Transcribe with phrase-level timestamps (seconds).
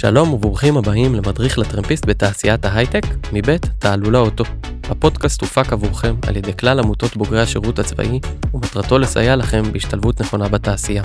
[0.00, 3.02] שלום וברוכים הבאים למדריך לטרמפיסט בתעשיית ההייטק,
[3.32, 4.44] מבית תעלולה אוטו.
[4.90, 8.20] הפודקאסט הופק עבורכם על ידי כלל עמותות בוגרי השירות הצבאי,
[8.54, 11.02] ומטרתו לסייע לכם בהשתלבות נכונה בתעשייה.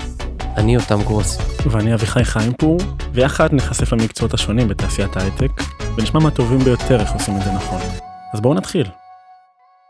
[0.56, 1.38] אני יותם גרוס.
[1.70, 2.78] ואני אביחי חיימפור,
[3.12, 5.50] ויחד נחשף למקצועות השונים בתעשיית ההייטק,
[5.96, 7.80] ונשמע מהטובים ביותר איך עושים את זה נכון.
[8.34, 8.86] אז בואו נתחיל.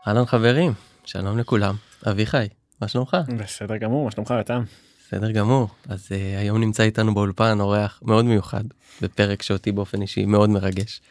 [0.07, 0.73] אהלן חברים,
[1.05, 1.75] שלום לכולם.
[2.09, 2.47] אביחי,
[2.81, 3.17] מה שלומך?
[3.37, 4.63] בסדר גמור, מה שלומך יותם?
[5.07, 5.67] בסדר גמור.
[5.89, 8.63] אז uh, היום נמצא איתנו באולפן אורח מאוד מיוחד,
[9.01, 11.01] בפרק שאותי באופן אישי מאוד מרגש.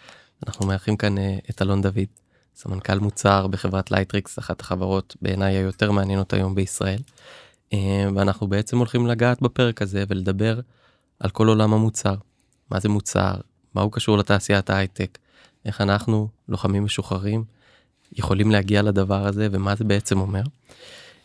[0.46, 2.06] אנחנו מארחים כאן uh, את אלון דוד,
[2.54, 6.98] סמנכ"ל מוצר בחברת לייטריקס, אחת החברות בעיניי היותר מעניינות היום בישראל.
[7.70, 7.76] Uh,
[8.14, 10.60] ואנחנו בעצם הולכים לגעת בפרק הזה ולדבר
[11.20, 12.14] על כל עולם המוצר.
[12.70, 13.34] מה זה מוצר,
[13.74, 15.18] מה הוא קשור לתעשיית ההייטק,
[15.64, 17.44] איך אנחנו, לוחמים משוחררים,
[18.12, 20.42] יכולים להגיע לדבר הזה ומה זה בעצם אומר.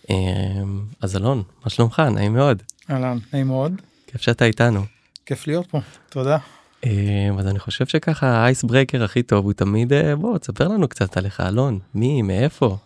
[0.09, 1.99] אמ, אז אלון, מה שלומך?
[1.99, 2.63] נעים מאוד.
[2.89, 3.73] אהלן, נעים מאוד.
[4.07, 4.81] כיף שאתה איתנו.
[5.26, 6.37] כיף להיות פה, תודה.
[6.85, 10.87] אמ, אז אני חושב שככה האייס ברקר הכי טוב הוא תמיד אה, בוא תספר לנו
[10.87, 12.77] קצת עליך אלון מי מאיפה.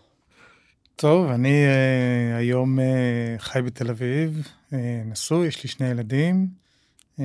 [0.95, 4.47] טוב אני uh, היום uh, חי בתל אביב
[5.05, 6.47] נשוי יש לי שני ילדים
[7.17, 7.21] uh,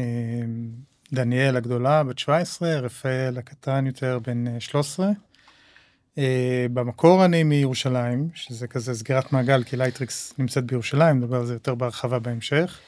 [1.12, 5.29] דניאל הגדולה בת 17 רפאל הקטן יותר בן uh, 13 Uh,
[6.72, 11.74] במקור אני מירושלים, שזה כזה סגירת מעגל, כי לייטריקס נמצאת בירושלים, נדבר על זה יותר
[11.74, 12.80] בהרחבה בהמשך.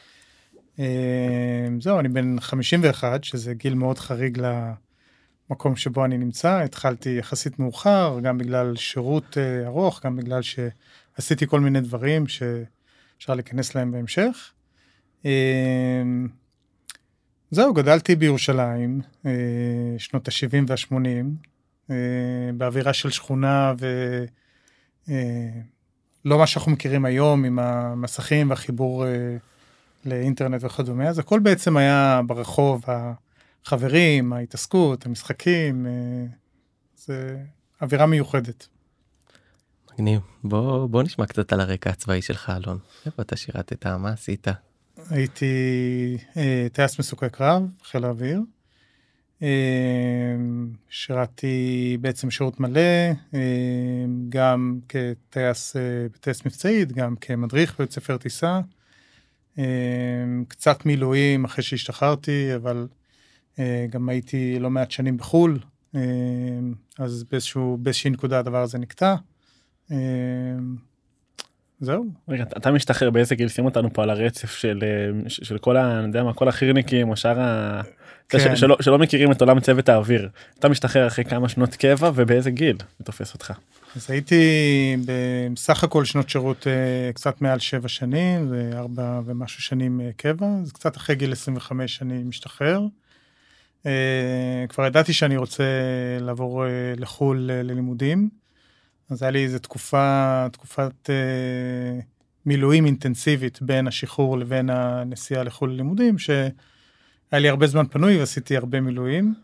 [0.76, 0.80] Uh,
[1.80, 4.40] זהו, אני בן 51, שזה גיל מאוד חריג
[5.48, 6.58] למקום שבו אני נמצא.
[6.58, 13.34] התחלתי יחסית מאוחר, גם בגלל שירות uh, ארוך, גם בגלל שעשיתי כל מיני דברים שאפשר
[13.34, 14.52] להיכנס להם בהמשך.
[15.22, 15.26] Uh,
[17.50, 19.26] זהו, גדלתי בירושלים, uh,
[19.98, 21.51] שנות ה-70 וה-80.
[21.92, 25.14] אה, באווירה של שכונה ולא
[26.34, 29.36] אה, מה שאנחנו מכירים היום עם המסכים והחיבור אה,
[30.04, 32.84] לאינטרנט וכדומה, אז הכל בעצם היה ברחוב,
[33.64, 35.86] החברים, ההתעסקות, המשחקים,
[36.96, 37.38] זה
[37.82, 38.68] אווירה מיוחדת.
[39.92, 40.20] מגניב.
[40.44, 42.78] בוא, בוא נשמע קצת על הרקע הצבאי שלך, אלון.
[43.06, 43.86] איפה אתה שירתת?
[43.86, 44.46] מה עשית?
[45.10, 48.40] הייתי אה, טייס מסוכי קרב, חיל האוויר.
[49.42, 53.38] אמ, שירתי בעצם שירות מלא, אמ,
[54.28, 58.60] גם כטייס אה, בטייס מבצעית, גם כמדריך בבית ספר טיסה.
[59.58, 62.88] אמ, קצת מילואים אחרי שהשתחררתי, אבל
[63.58, 65.58] אה, גם הייתי לא מעט שנים בחו"ל,
[66.98, 69.14] אז באיזשהו, באיזושהי נקודה הדבר הזה נקטע.
[71.82, 72.06] זהו.
[72.28, 73.48] רגע, אתה משתחרר באיזה גיל?
[73.48, 75.98] שים אותנו פה על הרצף של, אה, של כל ה...
[75.98, 77.80] אני יודע מה, כל החירניקים או שאר ה...
[78.28, 78.56] כן.
[78.56, 80.28] שלא, שלא מכירים את עולם צוות האוויר.
[80.58, 83.52] אתה משתחרר אחרי כמה שנות קבע ובאיזה גיל זה תופס אותך?
[83.96, 84.96] אז הייתי
[85.52, 90.72] בסך הכל שנות שירות אה, קצת מעל שבע שנים וארבע ומשהו שנים אה, קבע, אז
[90.72, 92.80] קצת אחרי גיל 25 אני משתחרר.
[94.68, 95.64] כבר ידעתי שאני רוצה
[96.20, 96.64] לעבור
[96.96, 98.41] לחו"ל ללימודים.
[99.12, 102.00] אז היה לי איזה תקופה, תקופת אה,
[102.46, 106.50] מילואים אינטנסיבית בין השחרור לבין הנסיעה לחו"ל ללימודים, שהיה
[107.32, 109.34] לי הרבה זמן פנוי ועשיתי הרבה מילואים.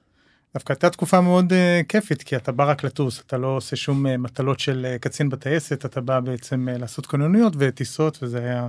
[0.54, 4.06] דווקא הייתה תקופה מאוד uh, כיפית, כי אתה בא רק לטוס, אתה לא עושה שום
[4.06, 8.68] uh, מטלות של uh, קצין בטייסת, אתה בא בעצם uh, לעשות כוננויות וטיסות, וזה היה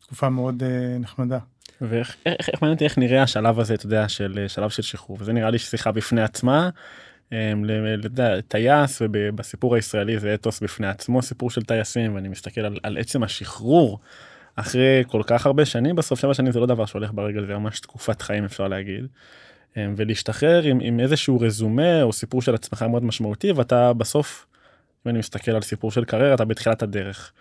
[0.00, 1.38] תקופה מאוד uh, נחמדה.
[1.80, 5.18] ואיך איך, איך מעניין אותי איך נראה השלב הזה, אתה יודע, של שלב של שחרור,
[5.20, 6.70] וזה נראה לי שיחה בפני עצמה.
[7.32, 12.98] אמ, לטייס ובסיפור הישראלי זה אתוס בפני עצמו סיפור של טייסים ואני מסתכל על, על
[12.98, 13.98] עצם השחרור
[14.56, 17.80] אחרי כל כך הרבה שנים בסוף שבע שנים זה לא דבר שהולך ברגל זה ממש
[17.80, 19.06] תקופת חיים אפשר להגיד.
[19.76, 24.46] אמ, ולהשתחרר עם, עם איזשהו רזומה או סיפור של עצמך מאוד משמעותי ואתה בסוף
[25.06, 27.32] אם אני מסתכל על סיפור של קריירה אתה בתחילת הדרך.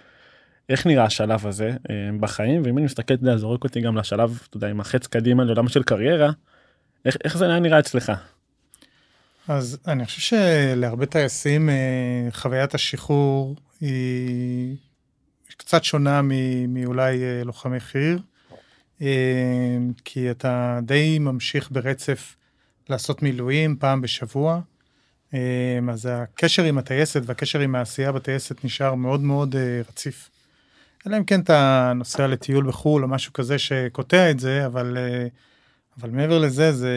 [0.69, 4.41] איך נראה השלב הזה אמ, בחיים ואם אני מסתכל אתה יודע זורק אותי גם לשלב
[4.49, 6.31] אתה יודע עם החץ קדימה לעולם של קריירה
[7.05, 8.11] איך, איך זה נראה אצלך.
[9.49, 14.75] אז אני חושב שלהרבה טייסים אה, חוויית השחרור היא
[15.57, 16.21] קצת שונה
[16.67, 18.17] מאולי אה, לוחמי חי"ר,
[19.01, 22.35] אה, כי אתה די ממשיך ברצף
[22.89, 24.59] לעשות מילואים פעם בשבוע,
[25.91, 29.55] אז הקשר עם הטייסת והקשר עם העשייה בטייסת נשאר מאוד מאוד
[29.89, 30.29] רציף.
[31.07, 34.97] אלא אם כן אתה נוסע לטיול בחו"ל או משהו כזה שקוטע את זה, אבל
[36.01, 36.93] אבל מעבר לזה, זה,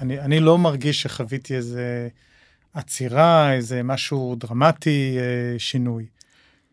[0.00, 2.08] אני, אני לא מרגיש שחוויתי איזה
[2.74, 6.06] עצירה, איזה משהו דרמטי, אה, שינוי.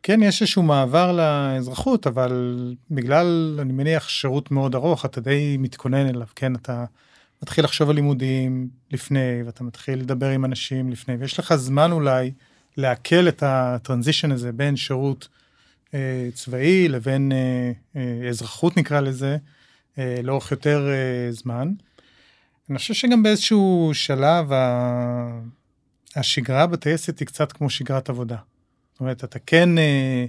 [0.04, 6.08] כן, יש איזשהו מעבר לאזרחות, אבל בגלל, אני מניח, שירות מאוד ארוך, אתה די מתכונן
[6.08, 6.56] אליו, כן?
[6.56, 6.86] אתה
[7.44, 12.32] מתחיל לחשוב על לימודים לפני, ואתה מתחיל לדבר עם אנשים לפני, ויש לך זמן אולי
[12.78, 15.28] לעכל את הטרנזישן הזה בין שירות
[15.94, 19.38] אה, צבאי לבין אה, אה, אזרחות נקרא לזה,
[19.98, 21.74] אה, לאורך יותר אה, זמן.
[22.70, 25.40] אני חושב שגם באיזשהו שלב ה...
[26.16, 28.38] השגרה בטייסת היא קצת כמו שגרת עבודה.
[28.92, 30.26] זאת אומרת, אתה כן אה,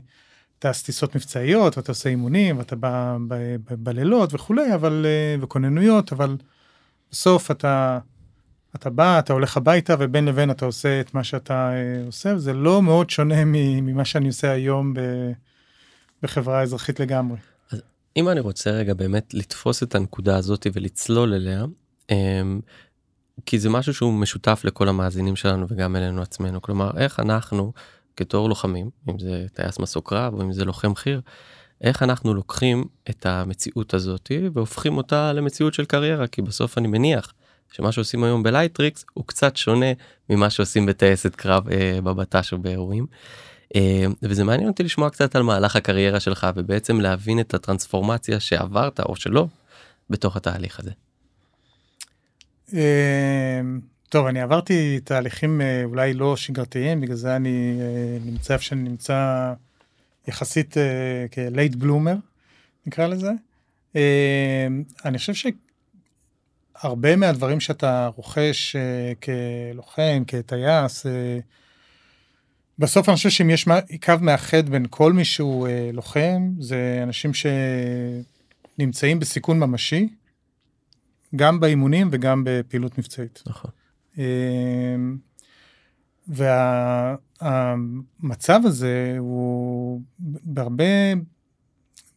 [0.59, 6.13] טס טיסות מבצעיות, ואתה עושה אימונים, ואתה בא ב, ב, בלילות וכולי, אבל, אה, וכוננויות,
[6.13, 6.37] אבל
[7.11, 7.99] בסוף אתה,
[8.75, 12.53] אתה בא, אתה הולך הביתה, ובין לבין אתה עושה את מה שאתה אה, עושה, וזה
[12.53, 15.01] לא מאוד שונה ממה שאני עושה היום ב,
[16.23, 17.37] בחברה האזרחית לגמרי.
[18.17, 21.65] אם אני רוצה רגע באמת לתפוס את הנקודה הזאת ולצלול אליה,
[22.11, 22.61] אמ,
[23.47, 27.73] כי זה משהו שהוא משותף לכל המאזינים שלנו וגם אלינו עצמנו כלומר איך אנחנו
[28.17, 31.21] כתור לוחמים אם זה טייס מסוק קרב או אם זה לוחם חי"ר
[31.81, 37.33] איך אנחנו לוקחים את המציאות הזאת והופכים אותה למציאות של קריירה כי בסוף אני מניח
[37.73, 39.93] שמה שעושים היום בלייטריקס הוא קצת שונה
[40.31, 43.07] ממה שעושים בטייסת קרב אה, בבט"ש או באירועים.
[43.75, 49.01] אה, וזה מעניין אותי לשמוע קצת על מהלך הקריירה שלך ובעצם להבין את הטרנספורמציה שעברת
[49.01, 49.47] או שלא
[50.11, 50.91] בתוך התהליך הזה.
[52.73, 58.65] אמ, טוב, אני עברתי תהליכים אה, אולי לא שגרתיים, בגלל זה אני אה, נמצא איפה
[58.65, 59.53] שאני נמצא
[60.29, 62.15] יחסית אה, כלייט בלומר,
[62.87, 63.31] נקרא לזה.
[65.05, 65.51] אני חושב
[66.83, 68.77] שהרבה מהדברים שאתה רוכש
[69.23, 71.07] כלוחם, כטייס,
[72.83, 73.69] בסוף אני חושב שאם יש
[74.05, 77.31] קו מאחד בין כל מי שהוא לוחם, זה אנשים
[78.79, 80.09] שנמצאים בסיכון ממשי.
[81.37, 83.43] גם באימונים וגם בפעילות מבצעית.
[83.47, 83.71] נכון.
[84.19, 85.17] אמ,
[87.41, 90.85] והמצב הזה הוא בהרבה,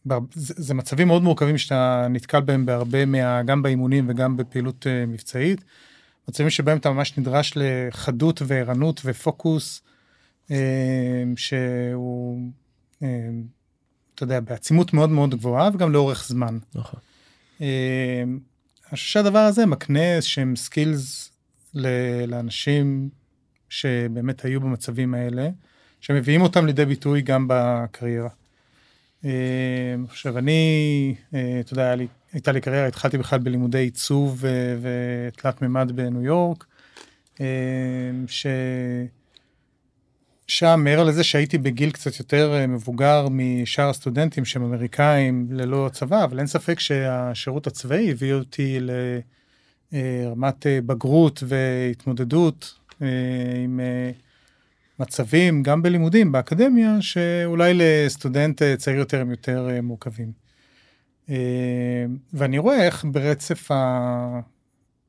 [0.04, 4.86] בהרבה זה, זה מצבים מאוד מורכבים שאתה נתקל בהם בהרבה מה, גם באימונים וגם בפעילות
[4.86, 5.64] uh, מבצעית.
[6.28, 9.82] מצבים שבהם אתה ממש נדרש לחדות וערנות ופוקוס
[11.36, 12.50] שהוא,
[13.00, 13.04] um,
[14.14, 16.58] אתה יודע, בעצימות מאוד מאוד גבוהה וגם לאורך זמן.
[16.74, 17.00] נכון.
[17.58, 21.30] Um, אני חושב שהדבר הזה מקנה שהם סקילס
[22.26, 23.08] לאנשים
[23.68, 25.48] שבאמת היו במצבים האלה,
[26.00, 28.28] שמביאים אותם לידי ביטוי גם בקריירה.
[29.24, 29.30] אה,
[30.08, 31.94] עכשיו אני, אה, אתה יודע,
[32.32, 34.44] הייתה לי קריירה, התחלתי בכלל בלימודי עיצוב
[34.80, 36.66] ותלת מימד בניו יורק,
[37.40, 37.46] אה,
[38.26, 38.46] ש...
[40.46, 46.24] שם מעבר לזה שהייתי בגיל קצת יותר אה, מבוגר משאר הסטודנטים שהם אמריקאים ללא צבא,
[46.24, 48.78] אבל אין ספק שהשירות הצבאי הביא אותי
[49.92, 53.08] לרמת אה, בגרות והתמודדות אה,
[53.64, 53.80] עם
[54.98, 60.32] מצבים, גם בלימודים, באקדמיה, שאולי לסטודנט צעיר יותר הם יותר מורכבים.
[62.32, 63.68] ואני רואה איך ברצף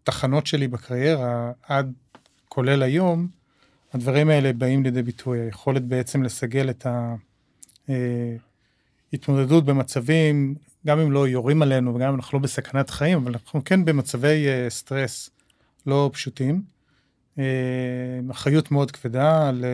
[0.04, 1.94] התחנות שלי בקריירה, עד
[2.48, 3.28] כולל היום,
[3.94, 6.88] הדברים האלה באים לידי ביטוי, היכולת בעצם לסגל את
[9.13, 10.56] ההתמודדות אה, במצבים,
[10.88, 14.48] גם אם לא יורים עלינו וגם אם אנחנו לא בסכנת חיים, אבל אנחנו כן במצבי
[14.48, 15.30] אה, סטרס
[15.86, 16.62] לא פשוטים.
[17.39, 17.44] אה,
[18.31, 19.66] אחריות מאוד כבדה, על,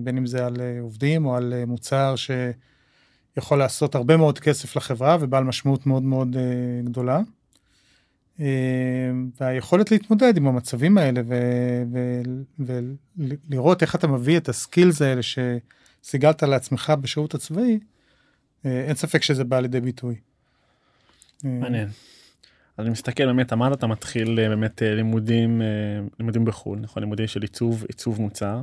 [0.00, 5.44] בין אם זה על עובדים או על מוצר שיכול לעשות הרבה מאוד כסף לחברה ובעל
[5.44, 6.36] משמעות מאוד מאוד
[6.84, 7.20] גדולה.
[9.40, 11.20] והיכולת להתמודד עם המצבים האלה
[12.58, 17.78] ולראות איך אתה מביא את הסקילס האלה שסיגלת לעצמך בשירות הצבאי,
[18.66, 20.14] אה, אין ספק שזה בא לידי ביטוי.
[21.44, 21.88] אה, מעניין.
[22.76, 25.62] אז אני מסתכל באמת אמרת אתה מתחיל אה, באמת לימודים
[26.18, 28.60] לימודים בחו"ל נכון לימודים של עיצוב עיצוב מוצר.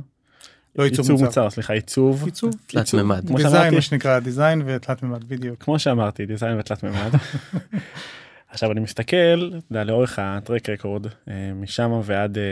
[0.76, 1.50] לא עיצוב, עיצוב מוצר.
[1.50, 6.58] סליחה עיצוב עיצוב תלת מימד דיזיין מה שנקרא דיזיין ותלת מימד בדיוק כמו שאמרתי דיזיין
[6.58, 7.10] ותלת מימד
[8.54, 12.42] עכשיו אני מסתכל יודע, לאורך ה track record אה, משם ועד, אה,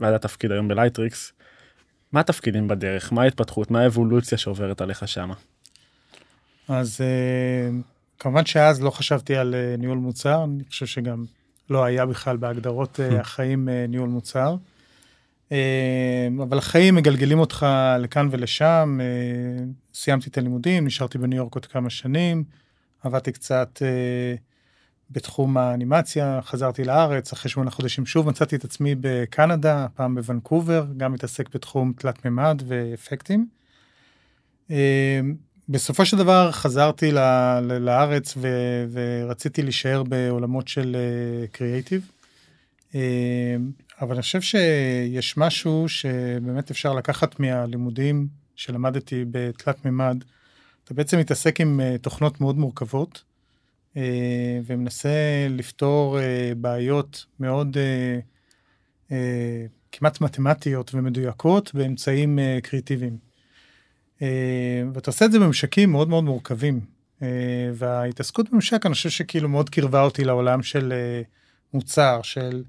[0.00, 1.32] ועד התפקיד היום בלייטריקס.
[2.12, 5.34] מה התפקידים בדרך מה ההתפתחות מה האבולוציה שעוברת עליך שמה.
[6.68, 7.70] אז אה,
[8.18, 11.24] כמובן שאז לא חשבתי על ניהול מוצר אני חושב שגם
[11.70, 14.56] לא היה בכלל בהגדרות החיים ניהול מוצר.
[16.42, 17.66] אבל החיים מגלגלים אותך
[17.98, 18.98] לכאן ולשם
[19.94, 22.44] סיימתי את הלימודים נשארתי בניו יורק עוד כמה שנים
[23.02, 23.82] עבדתי קצת
[25.10, 31.12] בתחום האנימציה, חזרתי לארץ, אחרי שמונה חודשים שוב מצאתי את עצמי בקנדה, פעם בוונקובר, גם
[31.12, 33.46] מתעסק בתחום תלת מימד ואפקטים.
[34.70, 35.20] אה,
[35.68, 37.12] בסופו של דבר חזרתי
[37.80, 40.96] לארץ ו- ורציתי להישאר בעולמות של
[41.52, 42.00] קריאייטיב.
[42.00, 42.08] אה,
[42.94, 43.56] אה,
[44.00, 50.24] אבל אני חושב שיש משהו שבאמת אפשר לקחת מהלימודים שלמדתי בתלת מימד.
[50.84, 53.27] אתה בעצם מתעסק עם תוכנות מאוד מורכבות.
[53.96, 57.76] אה, ומנסה לפתור אה, בעיות מאוד
[59.10, 63.18] אה, כמעט מתמטיות ומדויקות באמצעים קריאטיביים.
[64.94, 66.80] ואתה עושה את זה בממשקים מאוד מאוד מורכבים.
[67.74, 70.92] וההתעסקות בממשק אני חושב שכאילו מאוד קירבה אותי לעולם של
[71.74, 72.64] מוצר, של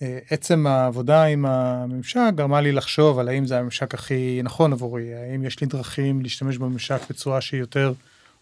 [0.00, 5.44] עצם העבודה עם הממשק גרמה לי לחשוב על האם זה הממשק הכי נכון עבורי, האם
[5.44, 7.92] יש לי דרכים להשתמש בממשק בצורה שהיא יותר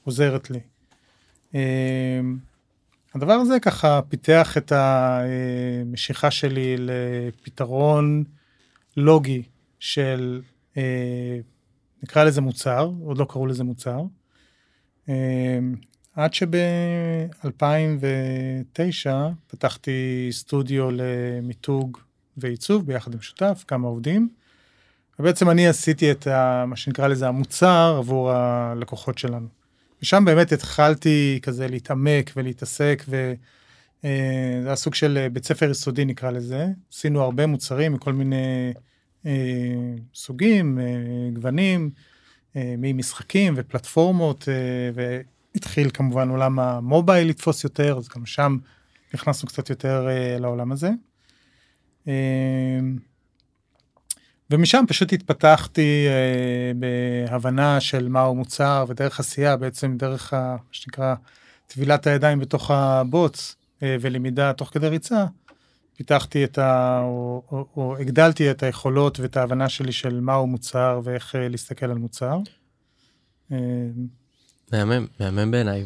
[0.05, 0.61] עוזרת לי.
[3.15, 8.25] הדבר הזה ככה פיתח את המשיכה שלי לפתרון
[8.97, 9.43] לוגי
[9.79, 10.43] של
[12.03, 14.03] נקרא לזה מוצר, עוד לא קראו לזה מוצר,
[16.15, 19.11] עד שב-2009
[19.47, 21.99] פתחתי סטודיו למיתוג
[22.37, 24.29] ועיצוב ביחד עם שותף, כמה עובדים.
[25.19, 29.62] ובעצם אני עשיתי את ה, מה שנקרא לזה המוצר עבור הלקוחות שלנו.
[30.03, 33.35] ושם באמת התחלתי כזה להתעמק ולהתעסק וזה
[34.65, 36.67] היה סוג של בית ספר יסודי נקרא לזה.
[36.93, 38.73] עשינו הרבה מוצרים מכל מיני
[39.27, 40.85] אה, סוגים, אה,
[41.33, 41.91] גוונים,
[42.57, 45.21] אה, ממשחקים ופלטפורמות אה,
[45.55, 48.57] התחיל כמובן עולם המובייל לתפוס יותר, אז גם שם
[49.15, 50.91] נכנסנו קצת יותר לעולם הזה.
[54.53, 61.15] ומשם פשוט התפתחתי uh, בהבנה של מהו מוצר ודרך עשייה, בעצם דרך ה, מה שנקרא
[61.67, 65.25] טבילת הידיים בתוך הבוץ uh, ולמידה תוך כדי ריצה,
[65.97, 67.01] פיתחתי את ה...
[67.03, 71.87] או, או, או הגדלתי את היכולות ואת ההבנה שלי של מהו מוצר ואיך uh, להסתכל
[71.87, 72.39] על מוצר.
[73.51, 73.55] Uh,
[74.73, 75.85] מהמם, מהמם בעיניי,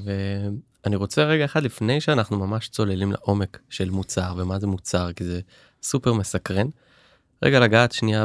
[0.85, 5.25] ואני רוצה רגע אחד לפני שאנחנו ממש צוללים לעומק של מוצר ומה זה מוצר, כי
[5.25, 5.41] זה
[5.83, 6.67] סופר מסקרן,
[7.43, 8.25] רגע לגעת שנייה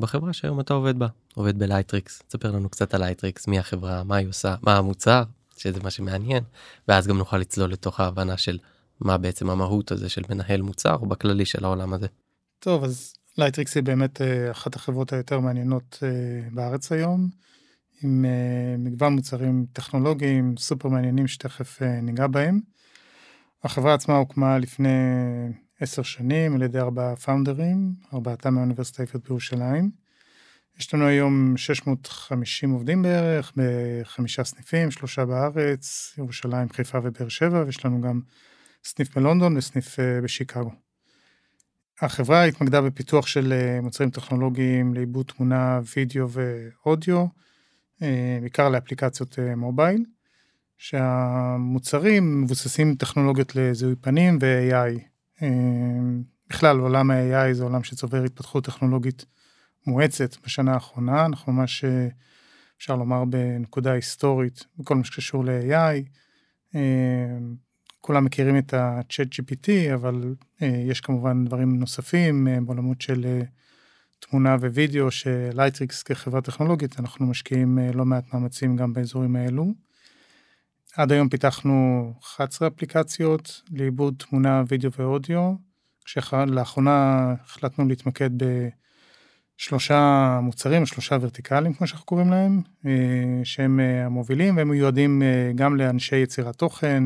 [0.00, 4.16] בחברה שהיום אתה עובד בה, עובד בלייטריקס, תספר לנו קצת על לייטריקס, מי החברה, מה
[4.16, 5.22] היא עושה, מה המוצר,
[5.56, 6.44] שזה מה שמעניין,
[6.88, 8.58] ואז גם נוכל לצלול לתוך ההבנה של
[9.00, 12.06] מה בעצם המהות הזה של מנהל מוצר, או בכללי של העולם הזה.
[12.58, 17.40] טוב, אז לייטריקס היא באמת אה, אחת החברות היותר מעניינות אה, בארץ היום.
[18.02, 22.60] עם uh, מגוון מוצרים טכנולוגיים סופר מעניינים שתכף ניגע בהם.
[23.64, 24.88] החברה עצמה הוקמה לפני
[25.80, 29.90] עשר שנים על ידי ארבעה פאונדרים, ארבעתם מהאוניברסיטה העברית בירושלים.
[30.78, 37.84] יש לנו היום 650 עובדים בערך בחמישה סניפים, שלושה בארץ, ירושלים, חיפה ובאר שבע, ויש
[37.84, 38.20] לנו גם
[38.84, 40.70] סניף בלונדון וסניף uh, בשיקגו.
[42.00, 47.26] החברה התמקדה בפיתוח של מוצרים טכנולוגיים לעיבוד תמונה, וידאו ואודיו.
[48.02, 50.04] אה, בעיקר לאפליקציות אה, מובייל,
[50.78, 55.09] שהמוצרים מבוססים טכנולוגיות לזיהוי פנים ו-AI.
[55.42, 55.48] אה,
[56.50, 59.24] בכלל עולם ה-AI זה עולם שצובר התפתחות טכנולוגית
[59.86, 61.84] מואצת בשנה האחרונה, אנחנו ממש
[62.78, 66.08] אפשר לומר בנקודה היסטורית בכל מה שקשור ל-AI.
[68.00, 73.42] כולם מכירים את ה-chat GPT, אבל יש כמובן דברים נוספים בעולמות של
[74.20, 79.66] תמונה ווידאו שלייטריקס כחברה טכנולוגית אנחנו משקיעים אה, לא מעט מאמצים גם באזורים האלו.
[81.00, 85.54] עד היום פיתחנו 11 אפליקציות לעיבוד תמונה וידאו ואודיו
[86.04, 88.30] כשלאחרונה החלטנו להתמקד
[89.56, 95.22] בשלושה מוצרים שלושה ורטיקלים כמו שאנחנו קוראים להם אה, שהם אה, המובילים והם מיועדים
[95.54, 97.04] גם לאנשי יצירת תוכן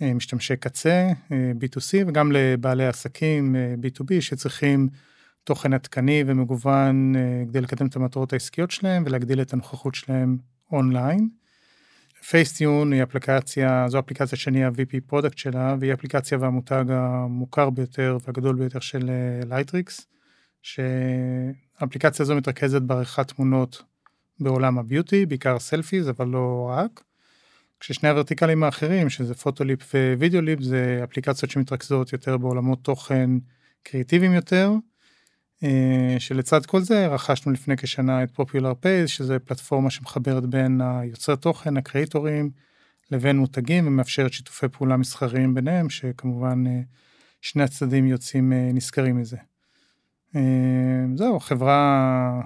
[0.00, 4.88] משתמשי קצה B2C וגם לבעלי עסקים B2B שצריכים
[5.44, 10.36] תוכן עדכני ומגוון אה, כדי לקדם את המטרות העסקיות שלהם ולהגדיל את הנוכחות שלהם
[10.72, 11.39] אונליין.
[12.28, 18.56] פייסטיון היא אפליקציה, זו אפליקציה שאני ה-VP product שלה, והיא אפליקציה והמותג המוכר ביותר והגדול
[18.56, 19.10] ביותר של
[19.46, 20.04] לייטריקס, אה,
[20.62, 23.82] שהאפליקציה הזו מתרכזת בעריכת תמונות
[24.40, 27.04] בעולם ה beauty, בעיקר selfies, אבל לא רק.
[27.80, 33.30] כששני הוורטיקלים האחרים, שזה פוטוליפ ווידאוליפ, זה אפליקציות שמתרכזות יותר בעולמות תוכן
[33.82, 34.72] קריאטיביים יותר,
[36.18, 41.76] שלצד כל זה רכשנו לפני כשנה את פופולר פייס שזה פלטפורמה שמחברת בין היוצרי תוכן
[41.76, 42.50] הקריאטורים
[43.10, 46.80] לבין מותגים ומאפשרת שיתופי פעולה מסחריים ביניהם שכמובן אה,
[47.40, 49.36] שני הצדדים יוצאים אה, נשכרים מזה.
[51.14, 52.40] זהו חברה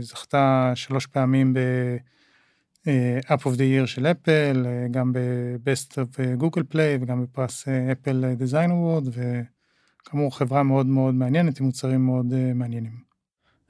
[0.00, 1.58] זכתה שלוש פעמים ב...
[3.26, 8.68] up of the year של אפל גם ב-best of google play וגם בפרס אפל design
[8.68, 9.08] award.
[9.12, 9.40] ו...
[10.04, 13.10] כאמור חברה מאוד מאוד מעניינת עם מוצרים מאוד uh, מעניינים.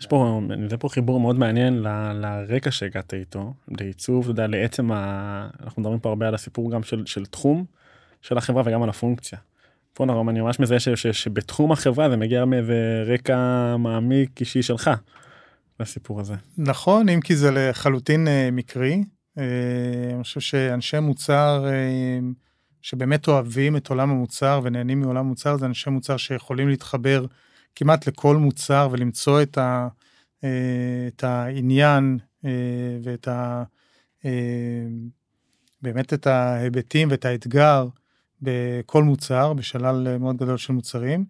[0.01, 4.93] יש פה, זה פה חיבור מאוד מעניין ל, לרקע שהגעת איתו, לעיצוב, אתה יודע, לעצם
[4.93, 5.49] ה...
[5.63, 7.65] אנחנו מדברים פה הרבה על הסיפור גם של, של תחום
[8.23, 9.39] של החברה וגם על הפונקציה.
[9.95, 14.63] פה נראה, אני ממש מזהה ש, ש, שבתחום החברה זה מגיע מאיזה רקע מעמיק אישי
[14.63, 14.91] שלך,
[15.81, 16.35] לסיפור הזה.
[16.59, 19.03] נכון, אם כי זה לחלוטין uh, מקרי.
[19.39, 19.41] Uh,
[20.15, 22.50] אני חושב שאנשי מוצר uh,
[22.83, 27.27] שבאמת אוהבים את עולם המוצר ונהנים מעולם המוצר, זה אנשי מוצר שיכולים להתחבר
[27.75, 29.89] כמעט לכל מוצר ולמצוא את, ה,
[30.45, 32.51] אה, את העניין אה,
[33.03, 33.63] ואת ה...
[34.25, 34.31] אה,
[35.83, 37.89] באמת את ההיבטים ואת האתגר
[38.43, 41.25] בכל מוצר, בשלל מאוד גדול של מוצרים.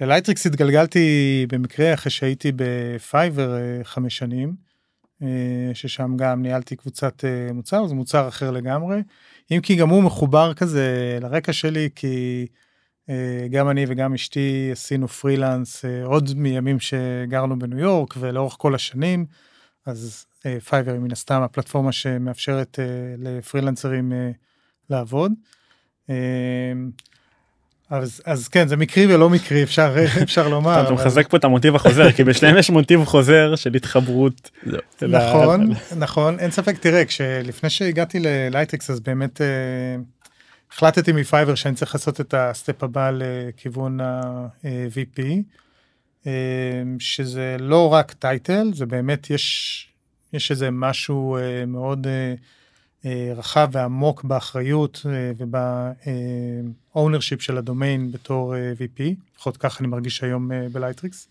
[0.00, 4.54] ללייטריקס התגלגלתי במקרה אחרי שהייתי בפייבר חמש שנים,
[5.74, 9.00] ששם גם ניהלתי קבוצת מוצר, זה מוצר אחר לגמרי,
[9.50, 12.46] אם כי גם הוא מחובר כזה לרקע שלי, כי
[13.50, 19.26] גם אני וגם אשתי עשינו פרילנס עוד מימים שגרנו בניו יורק ולאורך כל השנים,
[19.86, 20.26] אז
[20.64, 22.78] פייבר היא מן הסתם הפלטפורמה שמאפשרת
[23.18, 24.12] לפרילנסרים
[24.90, 25.32] לעבוד.
[27.92, 30.82] אז, אז כן זה מקרי ולא מקרי אפשר אפשר לומר.
[30.82, 34.50] אתה מחזק פה את המוטיב החוזר כי בשניהם יש מוטיב חוזר של התחברות.
[35.02, 39.46] נכון נכון אין ספק תראה כשלפני שהגעתי ללייטריקס אז באמת אה,
[40.72, 45.22] החלטתי מפייבר שאני צריך לעשות את ה step הבא לכיוון ה-VP
[46.26, 46.32] אה,
[46.98, 49.88] שזה לא רק title זה באמת יש
[50.32, 52.06] יש איזה משהו אה, מאוד.
[53.36, 55.32] רחב ועמוק באחריות אה,
[56.94, 59.02] וב ownership של הדומיין בתור אה, VP,
[59.34, 61.28] לפחות ככה אני מרגיש היום בלייטריקס.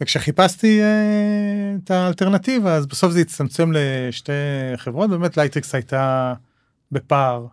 [0.00, 0.80] וכשחיפשתי
[1.84, 4.32] את האלטרנטיבה אז בסוף זה הצטמצם לשתי
[4.76, 5.10] חברות.
[5.10, 6.34] באמת לייטריקס הייתה
[6.92, 7.46] בפער.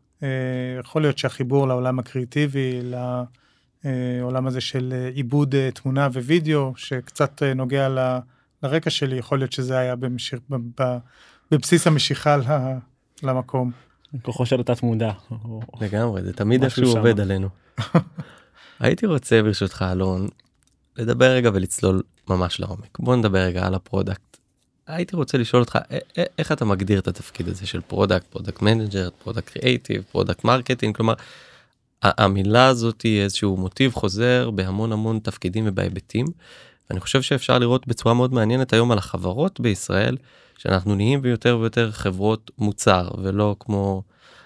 [0.80, 2.82] יכול להיות שהחיבור לעולם הקריאיטיבי
[3.84, 7.88] לעולם הזה של עיבוד תמונה ווידאו שקצת נוגע
[8.64, 10.38] לרקע שלי יכול להיות שזה היה במשך,
[11.52, 12.38] בבסיס המשיכה
[13.24, 13.72] למקום.
[14.22, 15.12] כוחו של התת מודע.
[15.82, 17.50] לגמרי זה תמיד איכשהו עובד עלינו.
[18.80, 20.28] הייתי רוצה ברשותך אלון
[20.98, 24.38] לדבר רגע ולצלול ממש לעומק בוא נדבר רגע על ה product.
[24.88, 25.80] הייתי רוצה לשאול אותך
[26.38, 31.14] איך אתה מגדיר את התפקיד הזה של product product manager product creative product marketing כלומר
[32.04, 36.26] המילה הזאת היא איזשהו מוטיב חוזר בהמון המון תפקידים ובהיבטים.
[36.90, 40.18] ואני חושב שאפשר לראות בצורה מאוד מעניינת היום על החברות בישראל
[40.58, 44.04] שאנחנו נהיים ביותר ויותר חברות מוצר ולא כמו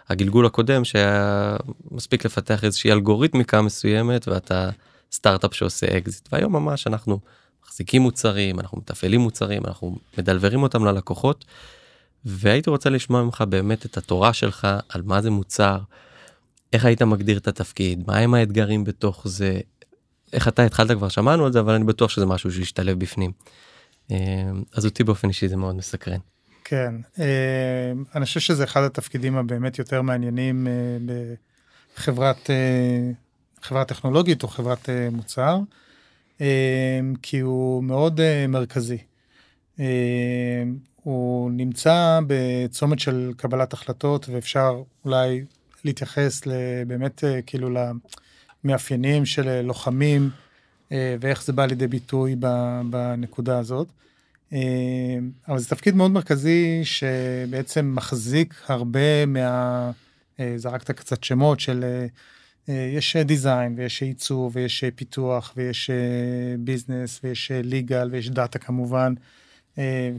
[0.09, 1.55] הגלגול הקודם שהיה
[1.91, 4.69] מספיק לפתח איזושהי אלגוריתמיקה מסוימת ואתה
[5.11, 7.19] סטארט-אפ שעושה אקזיט והיום ממש אנחנו
[7.65, 11.45] מחזיקים מוצרים אנחנו מתפעלים מוצרים אנחנו מ deliver ים אותם ללקוחות.
[12.25, 15.77] והייתי רוצה לשמוע ממך באמת את התורה שלך על מה זה מוצר
[16.73, 19.59] איך היית מגדיר את התפקיד מה הם האתגרים בתוך זה
[20.33, 23.31] איך אתה התחלת כבר שמענו על זה אבל אני בטוח שזה משהו שישתלב בפנים.
[24.11, 26.19] אה, אז אותי באופן אישי זה מאוד מסקרן.
[26.63, 30.73] כן אה, אני חושב שזה אחד התפקידים הבאמת יותר מעניינים אה,
[31.97, 32.49] בחברת
[33.61, 35.59] חברה טכנולוגית או חברת מוצר
[37.21, 38.97] כי הוא מאוד מרכזי.
[40.95, 45.45] הוא נמצא בצומת של קבלת החלטות ואפשר אולי
[45.85, 46.41] להתייחס
[46.87, 47.69] באמת כאילו
[48.63, 50.29] למאפיינים של לוחמים
[50.91, 52.35] ואיך זה בא לידי ביטוי
[52.89, 53.87] בנקודה הזאת.
[54.53, 54.59] אה,
[55.47, 59.91] אבל זה תפקיד מאוד מרכזי שבעצם מחזיק הרבה מה...
[60.39, 62.05] אה, זרקת קצת שמות של
[62.67, 65.89] יש design ויש עיצוב ויש פיתוח ויש
[66.59, 69.13] business ויש legal ויש data כמובן.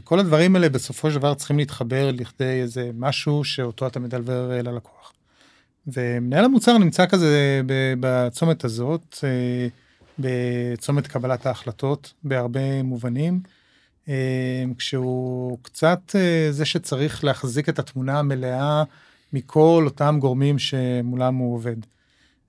[0.03, 4.61] כל הדברים האלה בסופו של דבר צריכים להתחבר לכדי איזה משהו שאותו אתה מ deliver
[4.63, 5.13] ללקוח.
[5.87, 7.61] ומנהל המוצר נמצא כזה
[7.99, 9.17] בצומת הזאת.
[10.19, 13.41] בצומת קבלת ההחלטות בהרבה מובנים,
[14.09, 18.83] אה, כשהוא קצת אה, זה שצריך להחזיק את התמונה המלאה
[19.33, 21.75] מכל אותם גורמים שמולם הוא עובד.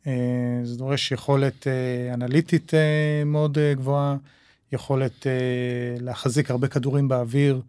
[0.06, 1.66] אה, זה דורש יכולת
[2.14, 2.72] אנליטית
[3.26, 4.16] מאוד גבוהה,
[4.72, 5.26] יכולת
[6.00, 7.60] להחזיק הרבה כדורים באוויר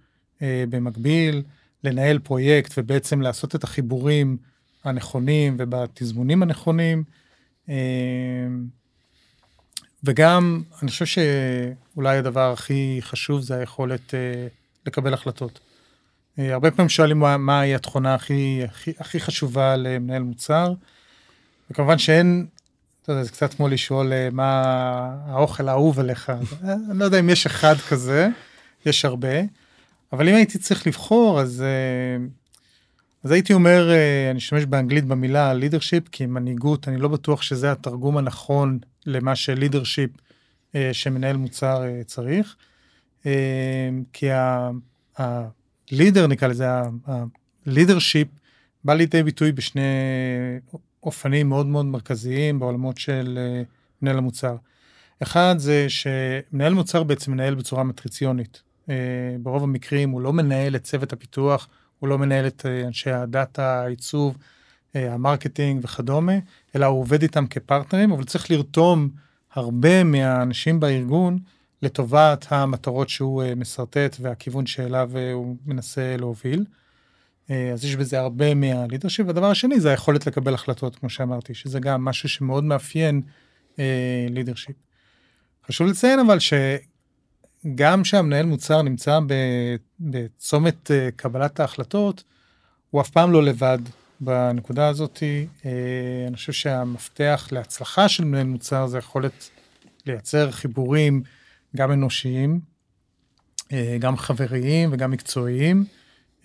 [0.42, 1.44] במקביל,
[1.84, 4.38] לנהל פרויקט ובעצם לעשות את החיבורים
[4.84, 7.04] הנכונים ובתזמונים הנכונים.
[10.04, 14.48] וגם אני חושב שאולי הדבר הכי חשוב זה היכולת אה,
[14.86, 15.60] לקבל החלטות.
[16.40, 20.74] אה, הרבה פעמים שואלים מה, מהי התכונה הכי, הכי, הכי חשובה למנהל מוצר.
[21.72, 22.46] וכמובן שאין,
[23.04, 24.64] אתה יודע, זה קצת כמו לשאול אה, מה
[25.26, 26.30] האוכל האהוב עליך.
[26.30, 28.30] אה, אני לא יודע אם יש אחד כזה,
[28.86, 29.38] יש הרבה.
[30.14, 32.26] אבל אם הייתי צריך לבחור אז, אה,
[33.24, 37.72] אז הייתי אומר, אה, אני אשתמש באנגלית במילה leadership, כי מנהיגות, אני לא בטוח שזה
[37.72, 40.10] התרגום הנכון למה שלידרשיפ
[40.76, 42.56] אה, שמנהל מוצר אה, צריך.
[44.14, 44.28] כי
[45.18, 46.68] הלידר נקרא לזה,
[47.66, 48.28] הלידרשיפ
[48.84, 49.82] בא לידי ביטוי בשני
[51.04, 53.40] אופנים מאוד מאוד מרכזיים בעולמות של
[54.02, 54.56] מנהל המוצר.
[55.24, 58.62] אחד זה שמנהל מוצר בעצם מנהל בצורה מטריציונית.
[59.40, 61.68] ברוב המקרים הוא לא מנהל את צוות הפיתוח,
[62.04, 64.38] הוא לא מנהל את אנשי ה data, העיצוב,
[64.94, 66.34] ה marketing וכדומה,
[66.76, 69.10] אלא הוא עובד איתם כפרטנרים, אבל צריך לרתום
[69.54, 71.40] הרבה מהאנשים בארגון
[71.82, 76.66] לטובת המטרות שהוא אה, משרטט והכיוון שאליו אה, הוא מנסה להוביל.
[77.50, 79.28] אה, אז יש בזה הרבה מה leadership.
[79.28, 83.22] והדבר השני זה היכולת לקבל החלטות, כמו שאמרתי, שזה גם משהו שמאוד מאפיין
[84.30, 84.76] לידרשיפ.
[85.68, 86.38] חשוב לציין אבל
[87.64, 89.20] שגם שהמנהל מוצר נמצא
[90.00, 92.24] בצומת קבלת ההחלטות,
[92.90, 93.80] הוא אף פעם לא לבד
[94.20, 95.24] בנקודה הזאת.
[96.28, 99.50] אני חושב שהמפתח להצלחה של מנהל מוצר זה יכולת
[100.06, 101.24] לייצר חיבורים
[101.76, 102.60] גם אנושיים,
[104.00, 105.86] גם חבריים וגם מקצועיים.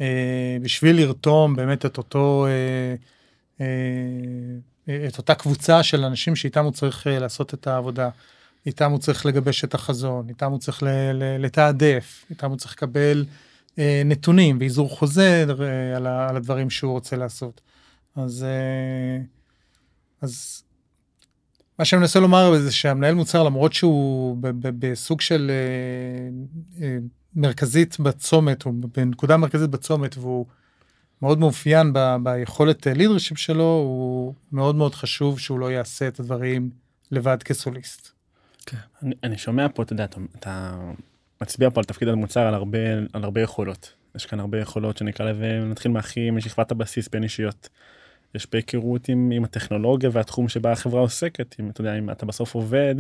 [0.01, 2.95] אה, בשביל לרתום באמת את אותו, אה,
[4.89, 8.11] אה, את אותה קבוצה של אנשים שאיתם הוא צריך לעשות את העבודה.
[8.69, 10.83] איתם הוא צריך לגבש את החזון, איתם הוא צריך
[11.39, 13.25] לתעדף, איתם הוא צריך לקבל
[14.05, 15.45] נתונים ואיזור חוזה
[15.97, 17.61] על, על הדברים שהוא רוצה לעשות.
[18.17, 18.47] אז,
[20.21, 20.63] אז
[21.79, 25.51] מה שאני מנסה לומר זה שהמנהל מוצר למרות שהוא בסוג של
[27.35, 30.47] מרכזית בצומת, הוא בנקודה מרכזית בצומת, והוא
[31.23, 36.71] מאוד מאופיין ב, ביכולת לידרשיפ שלו, הוא מאוד מאוד חשוב שהוא לא יעשה את הדברים
[37.11, 38.18] לבד כסוליסט.
[38.69, 38.77] כן.
[39.03, 40.79] אני, אני שומע פה, אתה יודע, אתה, אתה
[41.43, 42.79] מצביע פה על תפקיד המוצר על הרבה,
[43.13, 43.93] על הרבה יכולות.
[44.15, 47.69] יש כאן הרבה יכולות שנקרא לזה, נתחיל מהכי משכבת הבסיס בין אישיות.
[48.35, 52.55] יש בהיכרות עם, עם הטכנולוגיה והתחום שבה החברה עוסקת, אם אתה יודע, אם אתה בסוף
[52.55, 52.95] עובד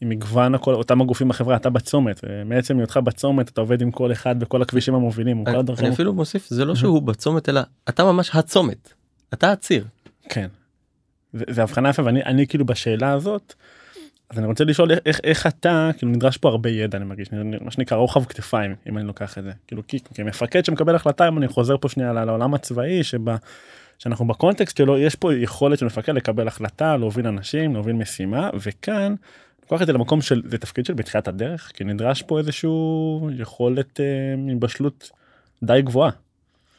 [0.00, 4.12] עם מגוון הכל אותם הגופים בחברה אתה בצומת מעצם היותך בצומת אתה עובד עם כל
[4.12, 5.44] אחד בכל הכבישים המובילים.
[5.46, 8.92] אני, אני אפילו מוסיף זה לא שהוא בצומת אלא אתה ממש הצומת
[9.34, 9.84] אתה הציר.
[10.28, 10.46] כן.
[11.32, 13.54] זה הבחנה יפה ואני אני כאילו בשאלה הזאת.
[14.32, 17.28] אז אני רוצה לשאול איך, איך אתה כאילו נדרש פה הרבה ידע אני מרגיש
[17.60, 21.38] מה שנקרא רוחב כתפיים אם אני לוקח את זה כאילו כי כמפקד שמקבל החלטה אם
[21.38, 23.36] אני חוזר פה שנייה לעולם הצבאי שבה
[23.98, 29.14] שאנחנו בקונטקסט שלו יש פה יכולת של מפקד לקבל החלטה להוביל אנשים להוביל משימה וכאן
[29.62, 34.00] לוקח את זה למקום של זה תפקיד של בתחילת הדרך כי נדרש פה איזשהו יכולת
[34.00, 34.84] אה,
[35.62, 36.10] די גבוהה.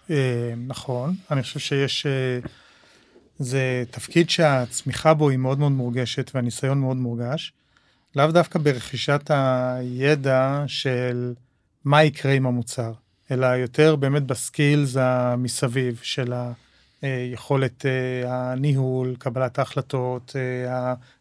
[0.09, 2.39] אה, נכון אני חושב שיש אה,
[3.39, 7.53] זה תפקיד שהצמיחה בו היא מאוד מאוד מורגשת והניסיון מאוד מורגש.
[8.15, 11.33] לאו דווקא ברכישת הידע של
[11.85, 12.93] מה יקרה עם המוצר
[13.31, 16.51] אלא יותר באמת בסקילס המסביב של ה...
[17.33, 17.85] יכולת
[18.25, 20.35] הניהול, קבלת ההחלטות,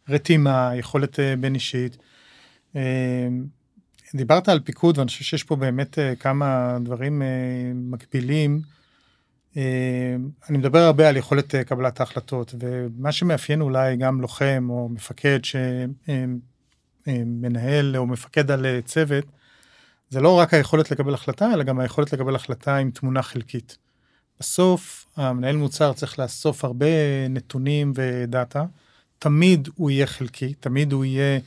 [0.08, 1.96] רתימה, יכולת אה, בין אישית.
[2.76, 3.28] אה,
[4.14, 7.22] דיברת על פיקוד ואני חושב שיש פה באמת אה, כמה דברים
[7.74, 8.60] מקבילים.
[9.56, 15.38] אני מדבר הרבה על יכולת קבלת ההחלטות ומה שמאפיין אולי גם לוחם או מפקד
[17.06, 19.24] שמנהל או מפקד על צוות
[20.10, 23.76] זה לא רק היכולת לקבל החלטה אלא גם היכולת לקבל החלטה עם תמונה חלקית.
[24.40, 26.86] בסוף המנהל מוצר צריך לאסוף הרבה
[27.30, 28.64] נתונים ודאטה
[29.22, 31.40] תמיד הוא יהיה חלקי, תמיד הוא יהיה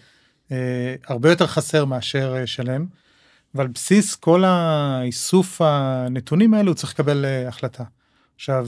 [0.51, 2.85] אה, הרבה יותר חסר מאשר אה, שלם,
[3.55, 7.83] ועל בסיס כל האיסוף הנתונים האלו הוא צריך לקבל אה, החלטה.
[8.35, 8.67] עכשיו,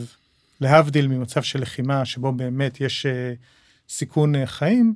[0.62, 3.34] להבדיל ממצב של לחימה שבו באמת יש אה,
[3.90, 4.94] סיכון אה, חיים,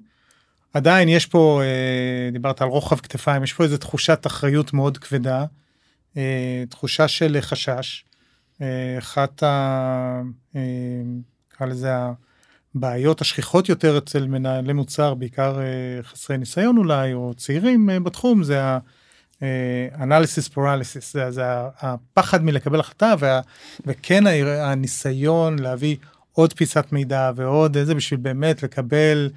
[0.73, 5.45] עדיין יש פה, אה, דיברת על רוחב כתפיים, יש פה איזו תחושת אחריות מאוד כבדה,
[6.17, 8.05] אה, תחושה של חשש.
[8.61, 10.21] אה, אחת ה...
[10.55, 10.61] אה,
[11.53, 11.91] נקרא לזה
[12.75, 18.43] הבעיות השכיחות יותר אצל מנהלי מוצר, בעיקר אה, חסרי ניסיון אולי, או צעירים אה, בתחום,
[18.43, 19.00] זה ה-analysis
[20.55, 21.43] paralysis, זה, זה
[21.79, 23.41] הפחד מלקבל החלטה, וה,
[23.85, 25.95] וכן הניסיון להביא
[26.31, 29.29] עוד פיסת מידע ועוד איזה בשביל באמת לקבל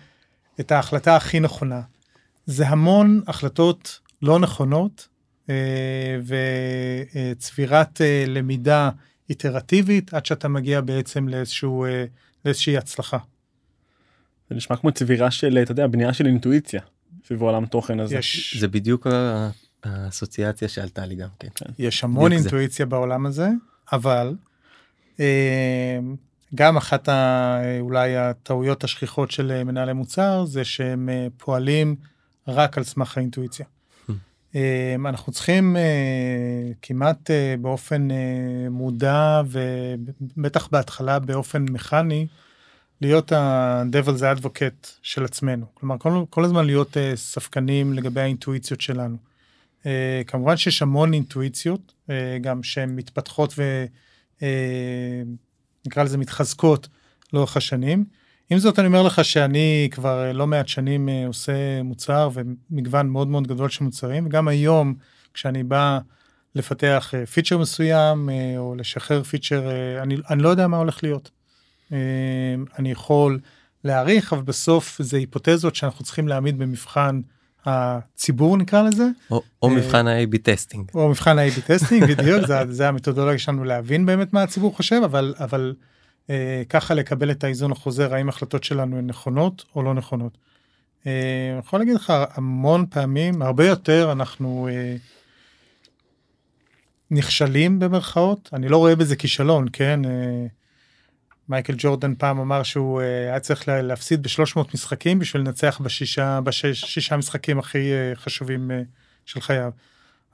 [0.60, 1.80] את ההחלטה הכי נכונה.
[2.46, 5.08] זה המון החלטות לא נכונות
[5.50, 6.18] אה,
[7.34, 8.90] וצבירת למידה
[9.30, 11.86] איטרטיבית עד שאתה מגיע בעצם לאיזשהו
[12.44, 13.18] לאיזושהי הצלחה.
[14.50, 16.80] זה נשמע כמו צבירה של אתה יודע בנייה של אינטואיציה
[17.26, 18.16] סביב העולם תוכן הזה.
[18.16, 18.56] יש...
[18.60, 19.06] זה בדיוק
[19.86, 21.48] האסוציאציה שעלתה לי גם כן.
[21.54, 21.66] כן.
[21.78, 22.90] יש המון אינטואיציה זה.
[22.90, 23.48] בעולם הזה
[23.92, 24.34] אבל
[25.20, 25.98] אה,
[26.54, 31.96] גם אחת ה, אולי הטעויות השכיחות של מנהלי מוצר זה שהם אה, פועלים
[32.48, 33.66] רק על סמך האינטואיציה.
[34.54, 35.76] אה, אנחנו צריכים
[36.82, 38.08] כמעט באופן
[38.70, 42.26] מודע ובטח בהתחלה באופן מכני
[43.00, 45.66] להיות ה-Devil's Advocate של עצמנו.
[45.74, 49.16] כלומר, כל, כל הזמן להיות ספקנים לגבי האינטואיציות שלנו.
[49.84, 49.86] Uh,
[50.26, 53.54] כמובן שיש המון אינטואיציות, uh, גם שהן מתפתחות
[55.82, 56.88] ונקרא uh, לזה מתחזקות
[57.32, 58.04] לאורך השנים.
[58.50, 63.46] עם זאת אני אומר לך שאני כבר לא מעט שנים עושה מוצר ומגוון מאוד מאוד
[63.46, 64.94] גדול של מוצרים, וגם היום
[65.34, 65.98] כשאני בא
[66.54, 69.70] לפתח פיצ'ר מסוים או לשחרר פיצ'ר,
[70.02, 71.30] אני, אני לא יודע מה הולך להיות.
[71.92, 71.98] אה,
[72.78, 73.40] אני יכול
[73.84, 77.20] להעריך, אבל בסוף זה היפותזות שאנחנו צריכים להעמיד במבחן
[77.66, 79.06] הציבור נקרא לזה.
[79.30, 80.90] או, או אה, מבחן ה-AB testing.
[80.94, 85.34] או מבחן ה-AB testing, בדיוק, זה, זה המתודולוגיה שלנו להבין באמת מה הציבור חושב, אבל,
[85.40, 85.74] אבל
[86.30, 90.38] אה, ככה לקבל את האיזון החוזר, האם החלטות שלנו הן נכונות או לא נכונות.
[91.06, 94.96] אה, אני יכול להגיד לך המון פעמים, הרבה יותר אנחנו אה,
[97.10, 100.04] נכשלים במרכאות, אני לא רואה בזה כישלון, כן?
[100.04, 100.46] אה,
[101.48, 106.40] מייקל ג'ורדן פעם אמר שהוא אה, היה צריך לה- להפסיד ב-300 משחקים בשביל לנצח בשישה,
[106.40, 108.82] בשישה משחקים הכי אה, חשובים אה,
[109.24, 109.70] של חייו.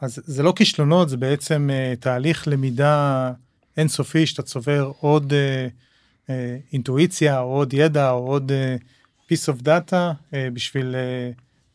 [0.01, 3.33] אז זה לא כישלונות, זה בעצם אה, תהליך למידה
[3.77, 5.67] אינסופי שאתה צובר עוד אה,
[6.31, 8.77] אה, אינטואיציה, או עוד ידע, או עוד אה,
[9.33, 9.95] piece of data
[10.35, 11.31] אה, בשביל אה,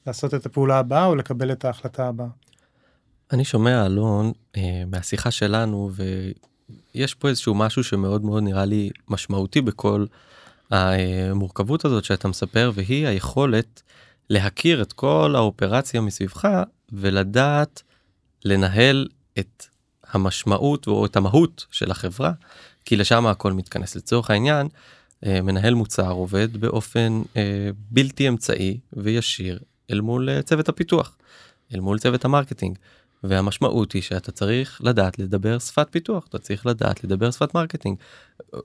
[0.08, 2.28] לעשות את הפעולה הבאה או לקבל את ההחלטה הבאה.
[3.32, 5.92] אני שומע אלון אה, מהשיחה שלנו
[6.70, 10.06] ויש פה איזשהו משהו שמאוד מאוד נראה לי משמעותי בכל
[10.72, 13.82] המורכבות הזאת שאתה מספר והיא היכולת
[14.30, 16.48] להכיר את כל האופרציה מסביבך
[16.92, 17.84] ולדעת
[18.46, 19.08] לנהל
[19.40, 19.66] את
[20.12, 22.32] המשמעות או את המהות של החברה
[22.86, 24.68] כי לשם הכל מתכנס לצורך העניין
[25.26, 29.60] אה, מנהל מוצר עובד באופן אה, בלתי אמצעי וישיר
[29.92, 31.18] אל מול אה, צוות הפיתוח
[31.74, 32.78] אל מול צוות ה marketing.
[33.30, 37.98] והמשמעות היא שאתה צריך לדעת לדבר שפת פיתוח אתה צריך לדעת לדבר שפת marketing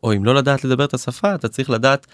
[0.03, 2.07] או אם לא לדעת לדבר את השפה אתה צריך לדעת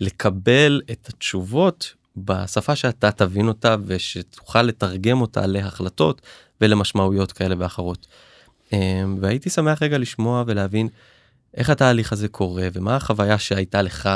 [0.00, 6.20] לקבל את התשובות בשפה שאתה תבין אותה ושתוכל לתרגם אותה להחלטות
[6.60, 8.06] ולמשמעויות כאלה ואחרות.
[8.72, 10.88] אמ, והייתי שמח רגע לשמוע ולהבין
[11.56, 14.08] איך התהליך הזה קורה ומה החוויה שהייתה לך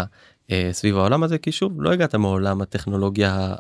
[0.72, 3.54] סביב העולם הזה כי שוב לא הגעת מעולם הטכנולוגיה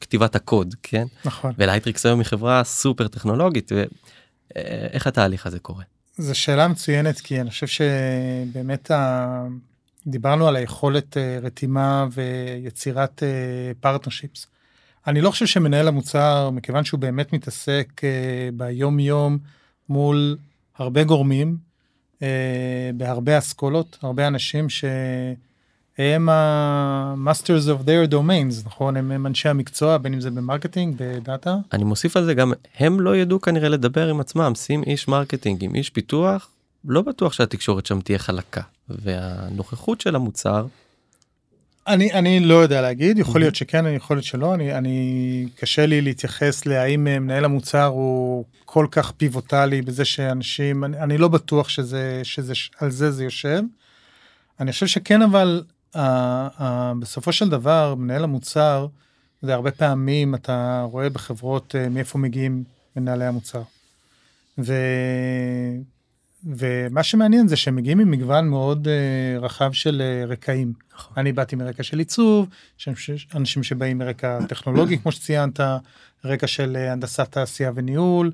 [0.00, 1.52] כתיבת הקוד כן נכון.
[1.58, 3.72] ו Lightricks היום היא חברה סופר טכנולוגית
[4.54, 5.84] ואיך התהליך הזה קורה.
[6.18, 9.46] זו שאלה מצוינת כי אני חושב שבאמת ה...
[10.06, 13.22] דיברנו על היכולת אה, רתימה ויצירת
[13.80, 14.46] partnerships.
[15.06, 19.38] אני לא חושב שמנהל המוצר מכיוון שהוא באמת מתעסק אה, ביום יום
[19.88, 20.36] מול
[20.78, 21.56] הרבה גורמים
[22.22, 24.66] אה, בהרבה אסכולות הרבה אנשים
[25.96, 30.94] שהם ה-masters of their domains נכון הם, הם אנשי המקצוע בין אם זה ב marketing
[30.98, 34.82] ב data אני מוסיף על זה גם הם לא ידעו כנראה לדבר עם עצמם שים
[34.82, 36.48] איש marketing עם איש פיתוח
[36.84, 40.66] לא בטוח שהתקשורת שם תהיה חלקה והנוכחות של המוצר
[41.86, 43.38] אני אני לא יודע להגיד יכול Mhm.
[43.38, 48.44] להיות שכן יכול להיות שלא אני אני קשה לי להתייחס להאם אה, מנהל המוצר הוא
[48.64, 53.62] כל כך פיבוטלי בזה שאנשים אני, אני לא בטוח שזה שזה על זה זה יושב.
[54.60, 55.62] אני חושב שכן אבל
[55.94, 56.62] uh, uh,
[57.00, 58.86] בסופו של דבר מנהל המוצר
[59.42, 62.64] זה הרבה פעמים אתה רואה בחברות uh, מאיפה מגיעים
[62.96, 63.62] מנהלי המוצר.
[64.58, 64.74] ו...
[66.44, 70.72] ומה שמעניין זה שהם מגיעים עם מגוון מאוד uh, רחב של uh, רקעים.
[70.94, 71.14] נכון.
[71.16, 72.48] אני באתי מרקע של עיצוב,
[73.34, 75.60] אנשים שבאים מרקע טכנולוגי כמו שציינת,
[76.24, 78.32] רקע של אה, הנדסת תעשייה וניהול,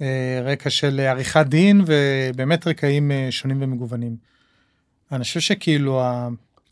[0.00, 4.16] אה, רקע של אה, עריכת דין ובאמת רקעים אה, שונים ומגוונים.
[5.12, 6.28] אני חושב שכאילו ה-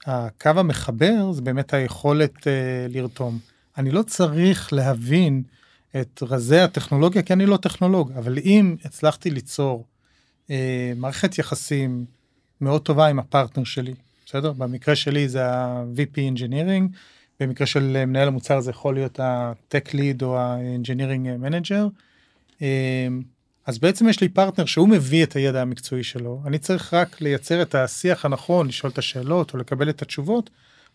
[0.06, 3.38] הקו המחבר זה באמת היכולת אה, לרתום.
[3.78, 5.42] אני לא צריך להבין
[6.00, 9.84] את רזי הטכנולוגיה כי אני לא טכנולוג, אבל אם הצלחתי ליצור
[10.50, 12.04] אה, מערכת יחסים
[12.60, 13.94] מאוד טובה עם הפרטנר שלי,
[14.26, 14.52] בסדר?
[14.52, 16.96] במקרה שלי זה ה-VP Engineering,
[17.40, 21.84] במקרה של אה, מנהל המוצר זה יכול להיות ה-Tech Lead או ה-Engineering Manager.
[23.66, 27.62] אז בעצם יש לי פרטנר שהוא מביא את הידע המקצועי שלו, אני צריך רק לייצר
[27.62, 30.50] את השיח הנכון, לשאול את השאלות או לקבל את התשובות,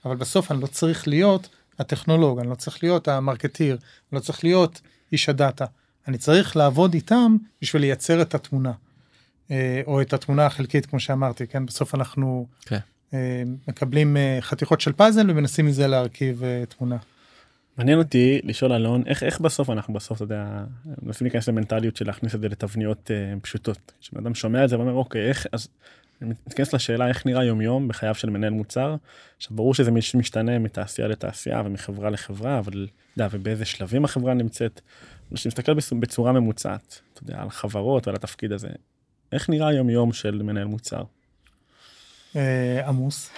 [0.05, 1.49] אבל בסוף אני לא צריך להיות
[1.79, 5.65] הטכנולוג, אני לא צריך להיות המרקטיר, אני לא צריך להיות איש הדאטה,
[6.07, 8.71] אני צריך לעבוד איתם בשביל לייצר את התמונה.
[9.51, 11.65] אה, או את התמונה החלקית כמו שאמרתי, כן?
[11.65, 12.79] בסוף אנחנו כן.
[13.13, 16.97] אה, מקבלים אה, חתיכות של פאזל ומנסים מזה להרכיב תמונה.
[17.77, 20.63] מעניין אותי לשאול אלון איך איך בסוף אנחנו בסוף אתה יודע
[21.01, 23.93] מנסים להיכנס למנטליות של להכניס את זה לתבניות אה, פשוטות.
[24.01, 25.67] כשבן אדם שומע את זה ואומר אוקיי איך אז.
[26.21, 28.95] אני מתכנס לשאלה איך נראה יום יום בחייו של מנהל מוצר.
[29.37, 34.33] עכשיו ברור שזה מש- משתנה מתעשייה לתעשייה ומחברה לחברה אבל אתה יודע ובאיזה שלבים החברה
[34.33, 34.81] נמצאת.
[35.33, 38.67] כשנסתכל בצורה ממוצעת אתה יודע על חברות ועל התפקיד הזה.
[39.31, 41.03] איך נראה יום יום של מנהל מוצר.
[42.35, 43.29] אה, עמוס.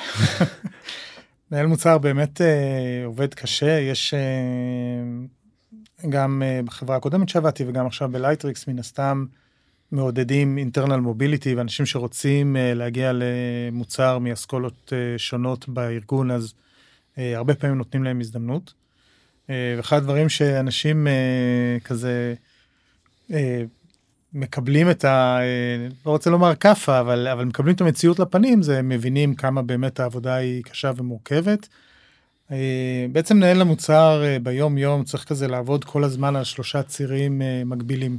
[1.52, 4.20] מנהל מוצר באמת אה, עובד קשה, יש אה,
[6.10, 9.26] גם אה, בחברה הקודמת שעבדתי וגם עכשיו ב Lightricks מן הסתם
[9.92, 16.54] מעודדים אינטרנל מוביליטי ואנשים שרוצים אה, להגיע למוצר מאסכולות אה, שונות בארגון אז
[17.18, 18.74] אה, הרבה פעמים נותנים להם הזדמנות.
[19.50, 22.34] אה, ואחד הדברים שאנשים אה, כזה
[23.32, 23.64] אה,
[24.38, 25.40] מקבלים את ה...
[25.42, 30.00] אה, לא רוצה לומר כאפה, אבל, אבל מקבלים את המציאות לפנים, זה מבינים כמה באמת
[30.00, 31.68] העבודה היא קשה ומורכבת.
[32.52, 37.42] אה, בעצם מנהל המוצר אה, ביום יום צריך כזה לעבוד כל הזמן על שלושה צירים
[37.66, 38.18] מקבילים.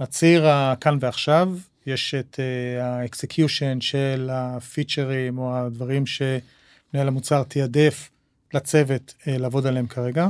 [0.00, 1.48] הציר הכאן ועכשיו,
[1.86, 2.40] יש את
[2.80, 8.10] ה execution של הפיצ'רים או הדברים שמנהל המוצר תיעדף
[8.54, 10.28] לצוות לעבוד עליהם כרגע.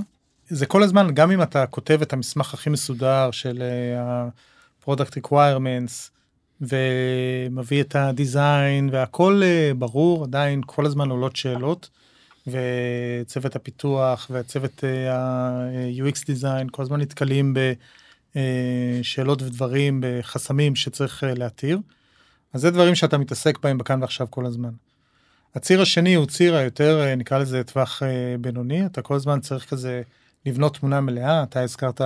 [0.49, 3.63] זה כל הזמן, גם אם אתה כותב את המסמך הכי מסודר של
[4.87, 6.11] ה-product requirements,
[6.61, 11.91] ומביא את ה design והכל אה, ברור עדיין כל הזמן עולות שאלות
[12.47, 17.55] וצוות הפיתוח וצוות ה-UX design כל הזמן נתקלים
[18.35, 21.79] בשאלות ודברים בחסמים שצריך להתיר.
[22.53, 24.71] אז זה דברים שאתה מתעסק בהם בכאן ועכשיו כל הזמן.
[25.55, 28.03] הציר השני הוא ציר היותר נקרא לזה טווח
[28.41, 30.03] בינוני אתה כל הזמן צריך כזה
[30.47, 32.01] לבנות תמונה מלאה אתה הזכרת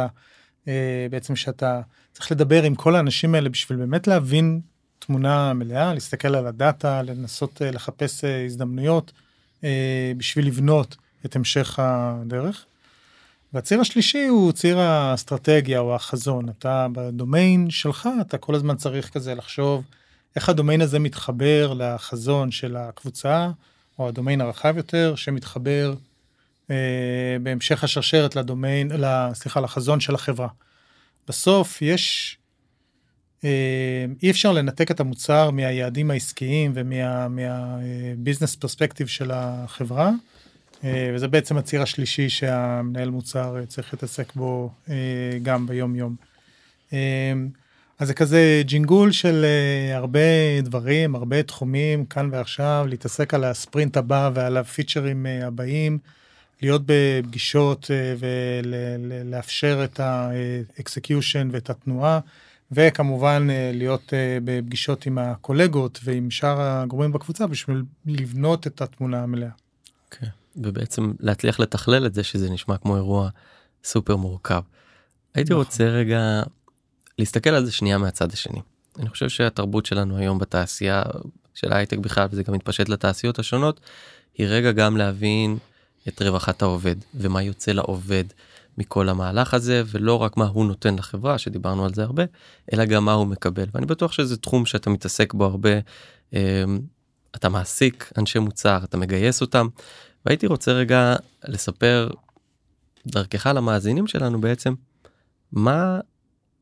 [1.11, 1.81] בעצם שאתה
[2.13, 4.61] צריך לדבר עם כל האנשים האלה בשביל באמת להבין
[4.99, 9.13] תמונה מלאה, להסתכל על הדאטה, לנסות אה, לחפש אה, הזדמנויות
[9.65, 12.65] אה, בשביל לבנות את המשך הדרך.
[13.53, 16.49] והציר השלישי הוא ציר האסטרטגיה או החזון.
[16.49, 19.85] אתה בדומיין שלך, אתה כל הזמן צריך כזה לחשוב
[20.37, 23.51] איך הדומיין הזה מתחבר לחזון של הקבוצה,
[23.99, 26.06] או הדומיין הרחב יותר, שמתחבר אה,
[27.43, 28.91] בהמשך השרשרת לדומיין,
[29.35, 30.49] סליחה, לחזון של החברה.
[31.29, 32.39] בסוף יש,
[33.45, 40.11] אה, אי אפשר לנתק את המוצר מהיעדים העסקיים ומהביזנס מה, פרספקטיב של החברה,
[40.85, 44.71] אה, וזה בעצם הציר השלישי שהמנהל מוצר אה, צריך להתעסק בו
[45.43, 46.17] גם ביום יום.
[47.99, 49.45] אז זה כזה ג'ינגול של
[49.95, 55.99] הרבה דברים, הרבה תחומים, כאן ועכשיו, להתעסק על הספרינט הבא ועל הפיצ'רים הבאים.
[56.63, 62.21] להיות בפגישות אה, ולאפשר את ה execution ואת התנועה,
[62.73, 69.23] וכמובן אה, להיות אה, בפגישות עם הקולגות ועם שאר הגורמים בקבוצה בשביל לבנות את התמונה
[69.23, 69.51] המלאה.
[70.11, 73.29] כן, ובעצם להצליח לתכלל את זה שזה נשמע כמו אירוע
[73.85, 74.63] סופר מורכב.
[75.35, 75.65] הייתי נכון.
[75.65, 76.43] רוצה רגע
[77.19, 78.61] להסתכל על זה שנייה מהצד השני.
[78.99, 81.03] אני חושב שהתרבות שלנו היום בתעשייה
[81.55, 83.81] של ההייטק בכלל וזה גם מתפשט לתעשיות השונות
[84.35, 85.59] היא רגע גם להבין
[86.09, 88.25] את רווחת העובד ומה יוצא לעובד
[88.79, 92.25] מכל המהלך הזה ולא רק מה הוא נותן לחברה שדיברנו על זה הרבה
[92.73, 95.71] אלא גם מה הוא מקבל ואני בטוח שזה תחום שאתה מתעסק בו הרבה.
[96.33, 96.81] אמ,
[97.37, 99.69] אתה מעסיק אנשי מוצר אתה מגייס אותם
[100.27, 102.11] והייתי רוצה רגע לספר
[103.07, 104.75] דרכך למאזינים שלנו בעצם
[105.53, 106.01] מה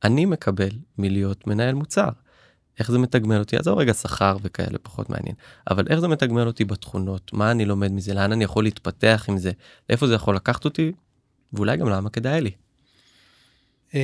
[0.05, 2.09] אני מקבל מלהיות מנהל מוצר.
[2.79, 5.35] איך זה מתגמל אותי עזוב רגע שכר וכאלה פחות מעניין
[5.71, 9.39] אבל איך זה מתגמל אותי בתכונות מה אני לומד מזה לאן אני יכול להתפתח עם
[9.39, 9.53] זה
[9.89, 10.93] לאיפה זה יכול לקחת אותי
[11.53, 12.51] ואולי גם למה כדאי לי.
[13.95, 14.01] אמ,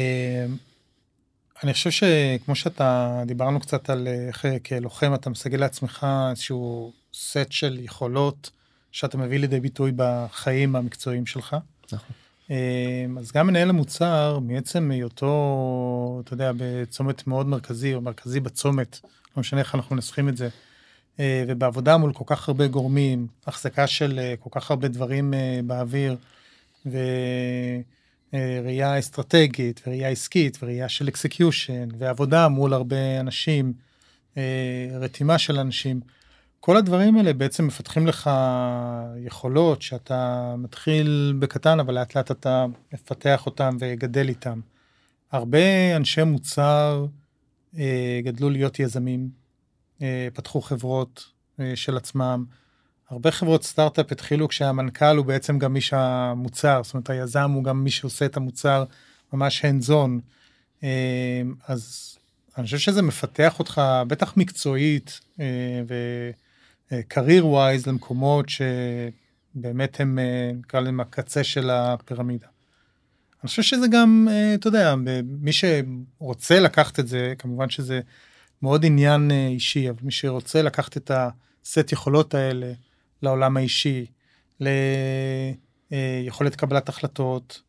[1.64, 7.78] אני חושב שכמו שאתה דיברנו קצת על איך כלוחם אתה מסגל לעצמך איזשהו סט של
[7.80, 8.50] יכולות
[8.92, 11.56] שאתה מביא לידי ביטוי בחיים המקצועיים שלך.
[11.92, 12.14] נכון.
[12.50, 19.00] אמ, אז גם מנהל המוצר מעצם היותו אתה יודע בצומת מאוד מרכזי או מרכזי בצומת
[19.36, 20.48] לא משנה איך אנחנו מנסחים את זה
[21.20, 25.60] אה, ובעבודה מול כל כך הרבה גורמים החזקה של אה, כל כך הרבה דברים אה,
[25.64, 26.16] באוויר
[28.32, 33.72] וראייה אסטרטגית וראייה עסקית וראייה של execution ועבודה מול הרבה אנשים
[35.00, 36.00] רתימה של אנשים.
[36.60, 38.30] כל הדברים האלה בעצם מפתחים לך
[39.18, 44.60] יכולות שאתה מתחיל בקטן אבל לאט לאט אתה מפתח אותם וגדל איתם.
[45.32, 47.06] הרבה אנשי מוצר
[47.78, 49.30] אה, גדלו להיות יזמים,
[50.02, 51.24] אה, פתחו חברות
[51.60, 52.44] אה, של עצמם.
[53.10, 57.84] הרבה חברות סטארט-אפ התחילו כשהמנכ"ל הוא בעצם גם מי שהמוצר, זאת אומרת היזם הוא גם
[57.84, 58.84] מי שעושה את המוצר
[59.32, 60.10] ממש hands on.
[60.82, 62.16] אה, אז
[62.58, 65.46] אני חושב שזה מפתח אותך בטח מקצועית אה.
[66.92, 72.46] Career wise למקומות שבאמת הם אה, נקרא להם הקצה של הפירמידה.
[73.42, 78.00] אני חושב שזה גם אה, אתה יודע מי שרוצה לקחת את זה כמובן שזה
[78.62, 82.72] מאוד עניין אה, אישי אבל מי שרוצה לקחת את הסט יכולות האלה
[83.22, 84.06] לעולם האישי
[84.60, 87.62] ליכולת קבלת החלטות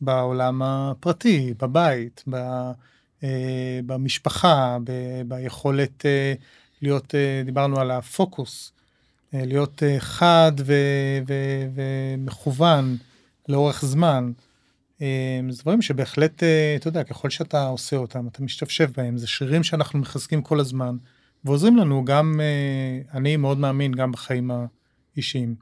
[0.00, 2.24] בעולם הפרטי בבית
[3.86, 4.78] במשפחה
[5.26, 6.04] ביכולת
[6.82, 8.72] להיות, אה, דיברנו על הפוקוס,
[9.34, 12.96] אה, להיות אה, חד ו- ו- ומכוון
[13.48, 14.32] לאורך זמן.
[15.50, 16.42] זה דברים שבהחלט,
[16.76, 20.96] אתה יודע, ככל שאתה עושה אותם, אתה משתפשף בהם, זה שרירים שאנחנו מחזקים כל הזמן,
[21.44, 22.40] ועוזרים לנו גם,
[23.14, 24.50] אני מאוד מאמין, גם בחיים
[25.16, 25.54] האישיים.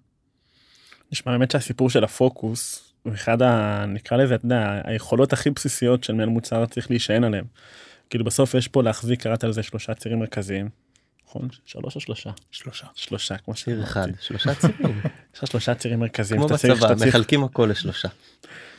[1.13, 3.85] נשמע באמת שהסיפור של הפוקוס הוא אחד ה...
[3.89, 7.45] נקרא לזה, אתה יודע, היכולות הכי בסיסיות של מנהל מוצר צריך להישען עליהם.
[8.11, 10.69] כאילו בסוף יש פה להחזיק, קראת על זה שלושה צירים מרכזיים,
[11.37, 11.49] נכון?
[11.65, 12.31] שלוש או שלושה?
[12.51, 12.87] שלושה.
[12.95, 15.01] שלושה, כמו שיר אחד, שלושה צירים.
[15.35, 16.41] יש לך שלושה צירים מרכזיים.
[16.41, 18.09] כמו בצבא, מחלקים הכל לשלושה.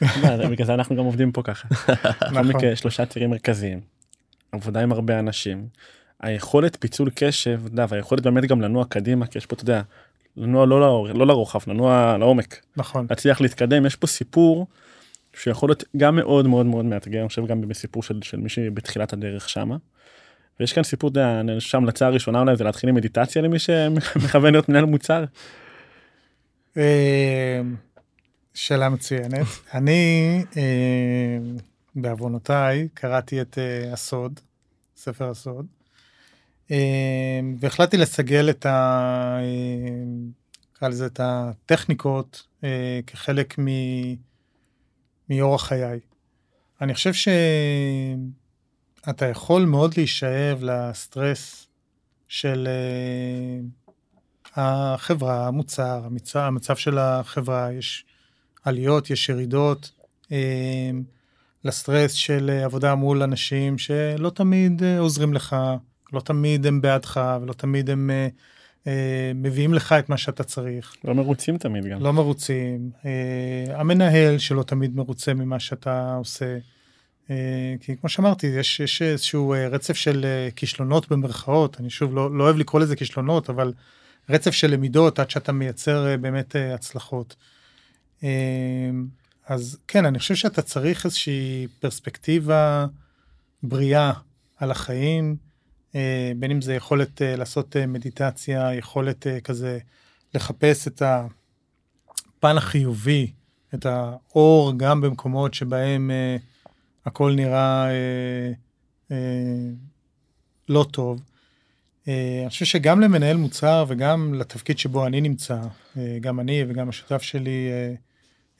[0.51, 1.68] בגלל זה אנחנו גם עובדים פה ככה.
[2.32, 2.76] נכון.
[2.76, 3.82] שלושה צירים מרכזיים.
[4.51, 5.68] עבודה עם הרבה אנשים.
[6.20, 9.82] היכולת פיצול קשב, והיכולת באמת גם לנוע קדימה, כי יש פה, אתה יודע,
[10.38, 13.08] לנוע לא, לאור, לא לרוחב, לנוע לעומק, נכון.
[13.10, 14.68] להצליח להתקדם, יש פה סיפור
[15.34, 19.14] שיכול להיות גם מאוד מאוד מאוד מאתגר, אני חושב גם בסיפור של, של מי שבתחילת
[19.14, 19.78] הדרך שמה.
[20.60, 24.51] ויש כאן סיפור, אתה יודע, חושב שההמלצה הראשונה אולי זה להתחיל עם מדיטציה למי שמכוון
[24.51, 25.26] להיות מנהל מוצר.
[26.78, 27.62] אה,
[28.53, 29.47] שאלה מצוינת.
[29.74, 31.38] אני, אה,
[31.95, 34.39] בעוונותיי, קראתי את אה, הסוד,
[34.95, 35.66] ספר הסוד,
[37.60, 39.39] והחלטתי לסגל את ה...
[40.76, 42.47] נקרא לזה את הטכניקות
[43.08, 43.66] כחלק מ...
[45.30, 45.99] מאורח חיי.
[46.82, 47.14] אני חושב
[49.08, 51.68] שאתה יכול מאוד להישאב לסטרס
[52.28, 52.68] של
[54.55, 58.05] החברה, המוצר, המצב, המצב של החברה, יש
[58.64, 59.91] עליות, יש ירידות,
[60.32, 60.91] אה,
[61.64, 65.55] לסטרס של עבודה מול אנשים שלא תמיד אה, עוזרים לך,
[66.14, 68.10] לא תמיד הם בעדך ולא תמיד הם
[68.88, 70.95] אה, מביאים לך את מה שאתה צריך.
[71.03, 72.01] לא מרוצים תמיד גם.
[72.01, 72.91] לא מרוצים.
[73.74, 76.58] המנהל שלא תמיד מרוצה ממה שאתה עושה.
[77.80, 80.25] כי כמו שאמרתי, יש, יש איזשהו רצף של
[80.55, 83.73] כישלונות במרכאות, אני שוב לא, לא אוהב לקרוא לזה כישלונות, אבל
[84.30, 87.36] רצף של למידות עד שאתה מייצר אה, באמת אה, הצלחות.
[88.23, 88.30] אה,
[89.47, 92.86] אז כן, אני חושב שאתה צריך איזושהי פרספקטיבה
[93.63, 94.11] בריאה
[94.57, 95.36] על החיים,
[96.39, 99.80] בין אם זה יכולת לעשות מדיטציה, יכולת כזה
[100.34, 103.32] לחפש את הפן החיובי,
[103.73, 106.11] את האור גם במקומות שבהם
[107.08, 107.89] הכל נראה
[110.70, 111.22] לא טוב.
[112.08, 115.62] אה, אני חושב שגם למנהל מוצר וגם לתפקיד שבו אני נמצא,
[115.97, 117.70] אה, גם אני וגם השותף שלי,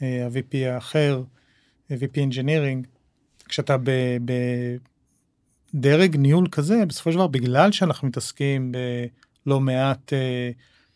[0.02, 1.24] אה, ה-VP האחר,
[1.92, 2.88] VP Engineering,
[3.46, 3.76] כשאתה
[5.74, 8.72] בדרג ניהול כזה, בסופו של דבר, בגלל שאנחנו מתעסקים
[9.46, 10.14] בלא מעט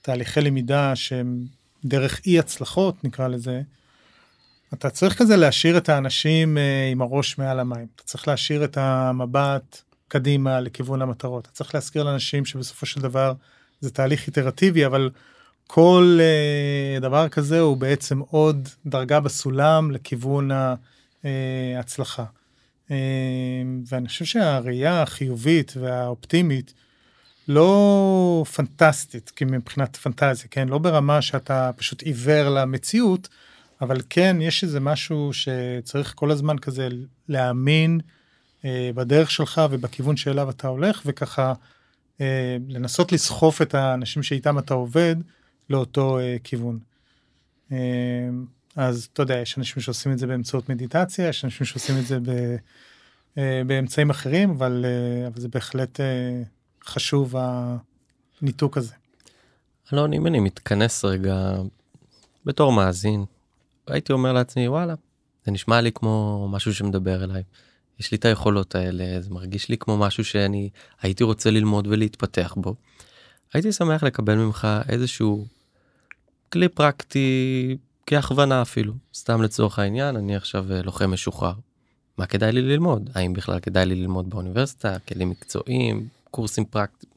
[0.02, 1.45] תהליכי למידה שהם
[1.86, 3.62] דרך אי הצלחות, נקרא לזה,
[4.74, 6.57] אתה צריך כזה להשאיר את האנשים
[6.91, 7.88] עם הראש מעל המים.
[7.95, 11.45] אתה צריך להשאיר את המבט קדימה לכיוון המטרות.
[11.45, 13.34] אתה צריך להזכיר לאנשים שבסופו של דבר
[13.82, 15.09] זה תהליך איטרטיבי, אבל
[15.67, 20.76] כל uh, דבר כזה הוא בעצם עוד דרגה בסולם לכיוון אה,
[21.78, 22.26] ההצלחה.
[22.88, 22.91] Uh,
[23.88, 26.74] ואני חושב שהראייה החיובית והאופטימית
[27.47, 30.69] לא פנטסטית, כי מבחינת פנטזיה, כן?
[30.69, 33.30] לא ברמה שאתה פשוט עיוור למציאות,
[33.82, 36.88] אבל כן, יש איזה משהו שצריך כל הזמן כזה
[37.30, 38.00] להאמין.
[38.66, 41.54] אה, בדרך שלך ובכיוון שאליו אתה הולך, וככה
[42.22, 45.16] אה, לנסות לסחוף את האנשים שאיתם אתה עובד
[45.70, 46.80] לאותו אה, כיוון.
[48.76, 52.20] אז אתה יודע, יש אנשים שעושים את זה באמצעות מדיטציה, יש אנשים שעושים את זה
[52.20, 52.56] ב,
[53.68, 54.86] באמצעים אחרים, אבל,
[55.28, 56.00] אבל זה בהחלט
[56.86, 57.36] חשוב
[58.42, 58.94] הניתוק הזה.
[59.94, 61.54] אלון, אם אני מתכנס רגע
[62.46, 63.26] בתור מאזין,
[63.92, 64.94] הייתי אומר לעצמי, וואלה,
[65.46, 67.44] זה נשמע לי כמו משהו שמדבר אליי.
[68.00, 70.70] יש לי את היכולות האלה, זה מרגיש לי כמו משהו שאני
[71.02, 72.76] הייתי רוצה ללמוד ולהתפתח בו.
[73.54, 75.46] הייתי שמח לקבל ממך איזשהו
[76.50, 77.78] כלי פרקטי
[78.08, 81.54] כהכוונה אפילו, סתם לצורך העניין, אני עכשיו אה, לוחם משוחרר.
[82.18, 83.10] מה כדאי לי ללמוד?
[83.16, 87.12] האם בכלל כדאי לי ללמוד באוניברסיטה, כלים מקצועיים, קורסים פרקטיים,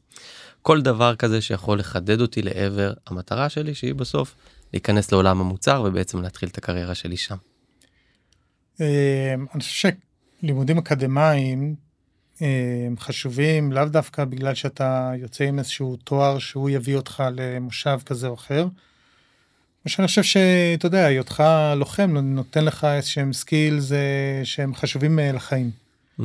[0.63, 4.35] כל דבר כזה שיכול לחדד אותי לעבר המטרה שלי שהיא בסוף
[4.75, 7.37] להיכנס לעולם המוצר ובעצם להתחיל את הקריירה שלי שם.
[8.81, 9.89] אה, אני חושב
[10.43, 11.75] לימודים אקדמיים
[12.43, 17.99] אה, הם חשובים לאו דווקא בגלל שאתה יוצא עם איזשהו תואר שהוא יביא אותך למושב
[18.07, 18.65] כזה או אחר.
[19.85, 21.43] מה שאני חושב שאתה יודע, היותך
[21.77, 23.93] לוחם נותן לך איזשהם סקילס
[24.45, 25.71] שהם חשובים אה, לחיים.
[26.21, 26.23] Mm-hmm.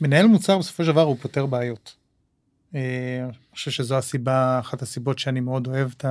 [0.00, 1.96] מנהל מוצר בסופו של דבר הוא פותר בעיות.
[3.54, 6.04] אני חושב שזו הסיבה, אחת הסיבות שאני מאוד אוהב את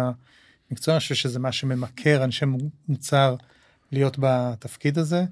[0.71, 2.45] המקצוע, אני חושב שזה מה שממכר אנשי
[2.87, 3.35] מוצר
[3.91, 5.23] להיות בתפקיד הזה.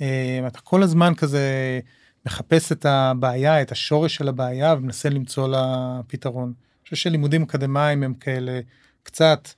[0.00, 1.80] אה, אתה כל הזמן כזה
[2.26, 6.44] מחפש את הבעיה, את השורש של הבעיה ומנסה למצוא לה פתרון.
[6.44, 8.60] אני חושב שלימודים אקדמיים הם כאלה
[9.02, 9.48] קצת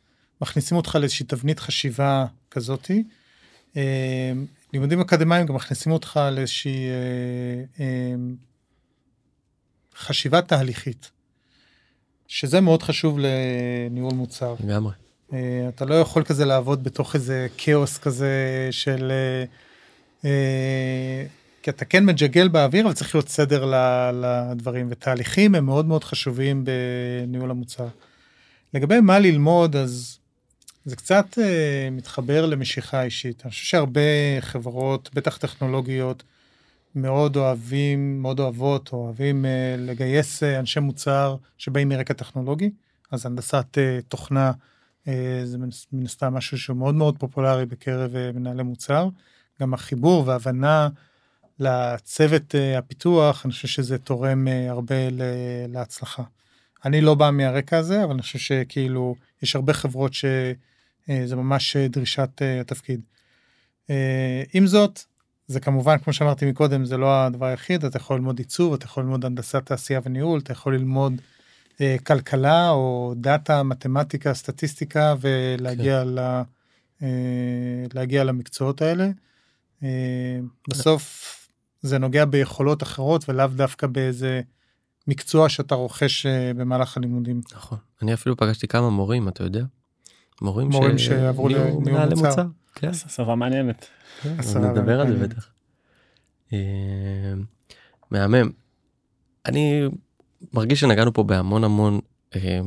[0.40, 3.04] מכניסים אותך לאיזושהי תבנית חשיבה כזאתי.
[3.76, 4.32] אה,
[4.72, 6.88] לימודים אקדמיים גם מכניסים אותך לאיזושהי
[7.80, 8.14] אה,
[9.96, 11.15] חשיבה תהליכית.
[12.28, 14.54] שזה מאוד חשוב לניהול מוצר.
[14.64, 14.92] לגמרי.
[15.32, 19.12] אה, אתה לא יכול כזה לעבוד בתוך איזה כאוס כזה של...
[20.24, 21.24] אה,
[21.62, 23.72] כי אתה כן מג'גל באוויר, אבל צריך להיות סדר
[24.12, 27.86] לדברים, ותהליכים הם מאוד מאוד חשובים בניהול המוצר.
[28.74, 30.18] לגבי מה ללמוד, אז
[30.84, 31.38] זה קצת
[31.92, 33.42] מתחבר למשיכה אישית.
[33.44, 34.00] אני חושב שהרבה
[34.40, 36.22] חברות, בטח טכנולוגיות,
[36.96, 42.70] מאוד אוהבים, מאוד אוהבות, אוהבים אה, לגייס אה, אנשי מוצר שבאים מרקע טכנולוגי,
[43.10, 44.52] אז הנדסת אה, תוכנה
[45.08, 49.08] אה, זה מן- הסתם משהו שהוא מאוד מאוד פופולרי בקרב אה, מנהלי מוצר.
[49.60, 50.88] גם החיבור והבנה
[51.58, 55.22] לצוות אה, הפיתוח, אני חושב שזה תורם אה, הרבה ל-
[55.68, 56.22] להצלחה.
[56.84, 61.88] אני לא בא מהרקע הזה, אבל אני חושב שכאילו, יש הרבה חברות שזה ממש אה,
[61.88, 63.00] דרישת אה, התפקיד.
[63.90, 65.00] אה, עם זאת,
[65.46, 69.02] זה כמובן, כמו שאמרתי מקודם, זה לא הדבר היחיד, אתה יכול ללמוד עיצוב, אתה יכול
[69.02, 71.12] ללמוד הנדסת תעשייה וניהול, אתה יכול ללמוד
[71.80, 76.18] אה, כלכלה או דאטה, מתמטיקה, סטטיסטיקה, ולהגיע ל...
[77.02, 77.08] אה,
[77.94, 79.10] להגיע למקצועות האלה.
[79.82, 80.38] אה,
[80.68, 81.32] בסוף
[81.82, 84.40] זה נוגע ביכולות אחרות ולאו דווקא באיזה
[85.08, 87.40] מקצוע שאתה רוכש אה, במהלך הלימודים.
[87.54, 87.78] נכון.
[88.02, 89.64] אני אפילו פגשתי כמה מורים, אתה יודע?
[90.42, 92.46] מורים, מורים שעברו נהיו לניהול מוצר.
[92.74, 93.86] כן, הסבה מעניינת.
[94.22, 95.26] כן, נדבר על זה.
[95.26, 95.48] בטח.
[96.52, 96.58] אה,
[98.10, 98.50] מהמם.
[99.46, 99.82] אני
[100.52, 102.00] מרגיש שנגענו פה בהמון המון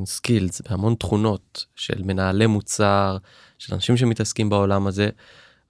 [0.05, 3.17] סקילס, בהמון תכונות של מנהלי מוצר,
[3.57, 5.09] של אנשים שמתעסקים בעולם הזה,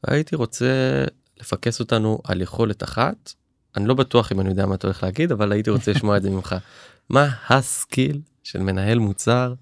[0.04, 1.04] והייתי רוצה
[1.40, 3.34] לפקס אותנו על יכולת אחת.
[3.78, 6.22] אני לא בטוח אם אני יודע מה אתה הולך להגיד, אבל הייתי רוצה לשמוע את
[6.22, 6.56] זה ממך.
[7.10, 9.54] מה הסקיל של מנהל מוצר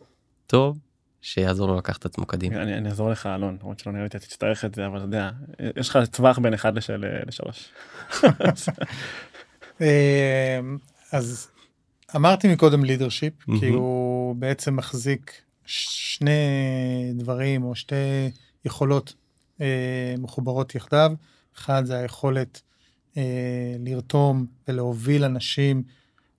[0.48, 0.78] טוב
[1.28, 2.62] שיעזור לו לקחת את עצמו קדימה?
[2.62, 5.30] אני אני אעזור לך אלון למרות שלא נראה לי תצטרך את זה אבל אתה יודע
[5.76, 7.52] יש לך טווח בין 1 ל-3.
[9.82, 10.60] אה,
[11.12, 11.48] אז
[12.16, 13.34] אמרתי מקודם לידרשיפ.
[13.60, 16.32] כי הוא בעצם מחזיק שני
[17.14, 18.32] דברים או שתי
[18.66, 19.14] יכולות
[19.62, 21.12] אה, מחוברות יחדיו.
[21.58, 22.62] אחד זה היכולת
[23.18, 25.84] אה, לרתום ולהוביל אנשים,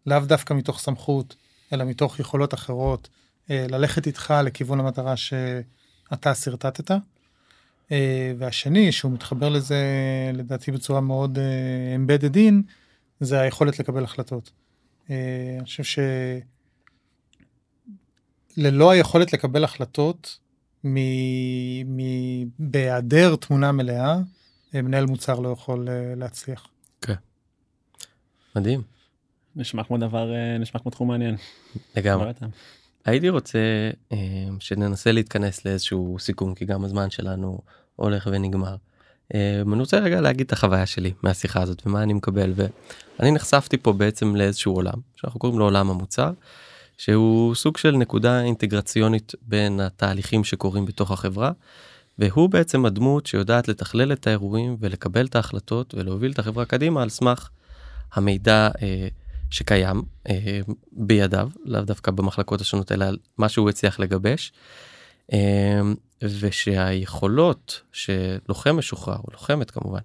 [0.06, 1.36] לאו דווקא מתוך סמכות,
[1.72, 3.08] אלא מתוך יכולות אחרות,
[3.50, 6.90] ללכת איתך לכיוון המטרה שאתה שרטטת.
[7.92, 9.76] אה, והשני, שהוא מתחבר לזה
[10.34, 11.44] לדעתי בצורה מאוד אה,
[11.96, 12.54] embedded in,
[13.20, 14.50] זה היכולת לקבל החלטות.
[15.10, 15.16] אה,
[15.58, 16.02] אני חושב
[18.56, 20.38] שללא היכולת לקבל החלטות,
[20.84, 24.16] מ- מ- בהיעדר תמונה מלאה,
[24.74, 26.68] אה, מנהל מוצר לא יכול אה, להצליח.
[28.56, 28.82] מדהים.
[29.56, 31.36] נשמע כמו דבר אה, נשמע כמו תחום מעניין.
[31.96, 32.32] לגמרי.
[33.08, 33.58] הייתי רוצה
[34.12, 34.16] אה,
[34.60, 37.58] שננסה להתכנס לאיזשהו סיכום כי גם הזמן שלנו
[37.96, 38.76] הולך ונגמר.
[39.34, 43.78] אה, אני רוצה רגע להגיד את החוויה שלי מהשיחה הזאת ומה אני מקבל ואני נחשפתי
[43.78, 46.30] פה בעצם לאיזשהו עולם שאנחנו קוראים לו עולם המוצר
[46.98, 51.52] שהוא סוג של נקודה אינטגרציונית בין התהליכים שקורים בתוך החברה
[52.18, 57.08] והוא בעצם הדמות שיודעת לתכלל את האירועים ולקבל את ההחלטות ולהוביל את החברה קדימה על
[57.08, 57.48] סמך
[58.12, 59.08] המידע אה,
[59.50, 60.60] שקיים אה,
[60.92, 63.06] בידיו, לאו דווקא במחלקות השונות, אלא
[63.38, 64.52] מה שהוא הצליח לגבש.
[65.32, 65.80] אה,
[66.22, 70.00] ושהיכולות שלוחם משוחרר, או לוחמת כמובן,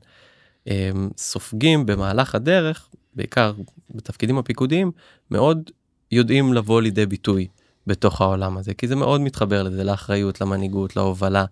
[0.67, 3.53] אה, סופגים במהלך הדרך, בעיקר
[3.89, 4.91] בתפקידים הפיקודיים,
[5.31, 5.69] מאוד
[6.11, 7.47] יודעים לבוא לידי ביטוי
[7.87, 11.45] בתוך העולם הזה, כי זה מאוד מתחבר לזה, לאחריות, למנהיגות, להובלה,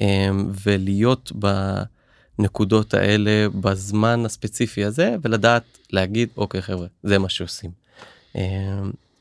[0.00, 0.28] אה,
[0.64, 1.32] ולהיות
[2.38, 7.70] בנקודות האלה בזמן הספציפי הזה, ולדעת להגיד, אוקיי חבר'ה, זה מה שעושים.
[8.36, 8.42] אה,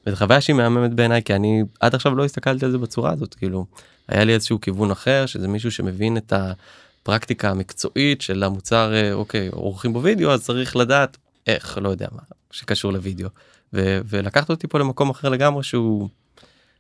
[0.08, 3.34] וזו חוויה שהיא מהממת בעיניי, כי אני עד עכשיו לא הסתכלתי על זה בצורה הזאת,
[3.34, 3.66] כאילו,
[4.08, 9.48] היה לי איזשהו כיוון אחר, שזה מישהו שמבין את הפרקטיקה המקצועית של המוצר, אה, אוקיי,
[9.52, 13.30] עורכים בו וידאו, אז צריך לדעת איך, לא יודע מה, שקשור לוידאו.
[13.74, 16.10] ו- ולקחת אותי פה למקום אחר לגמרי שהוא,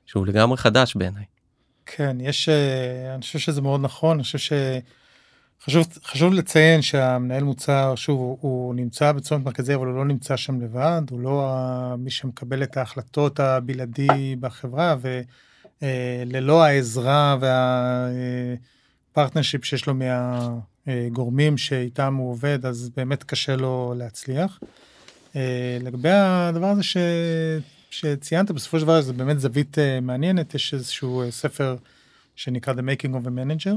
[0.05, 1.23] שהוא לגמרי חדש בעיניי.
[1.85, 4.37] כן, יש, אה, אני חושב שזה מאוד נכון, אני חושב
[5.59, 10.37] שחשוב חשוב לציין שהמנהל מוצר, שוב, הוא, הוא נמצא בצומת מרכזי, אבל הוא לא נמצא
[10.37, 11.55] שם לבד, הוא לא
[11.97, 14.95] מי שמקבל את ההחלטות הבלעדי בחברה,
[15.81, 17.37] וללא העזרה
[19.11, 19.93] וה partnership שיש לו
[20.87, 24.59] מהגורמים שאיתם הוא עובד, אז באמת קשה לו להצליח.
[25.35, 26.97] אה, לגבי הדבר הזה ש...
[27.89, 31.75] שציינת, בסופו של דבר זה באמת זווית אה, מעניינת, יש איזשהו אה, ספר
[32.35, 33.75] שנקרא The Making of a Manager.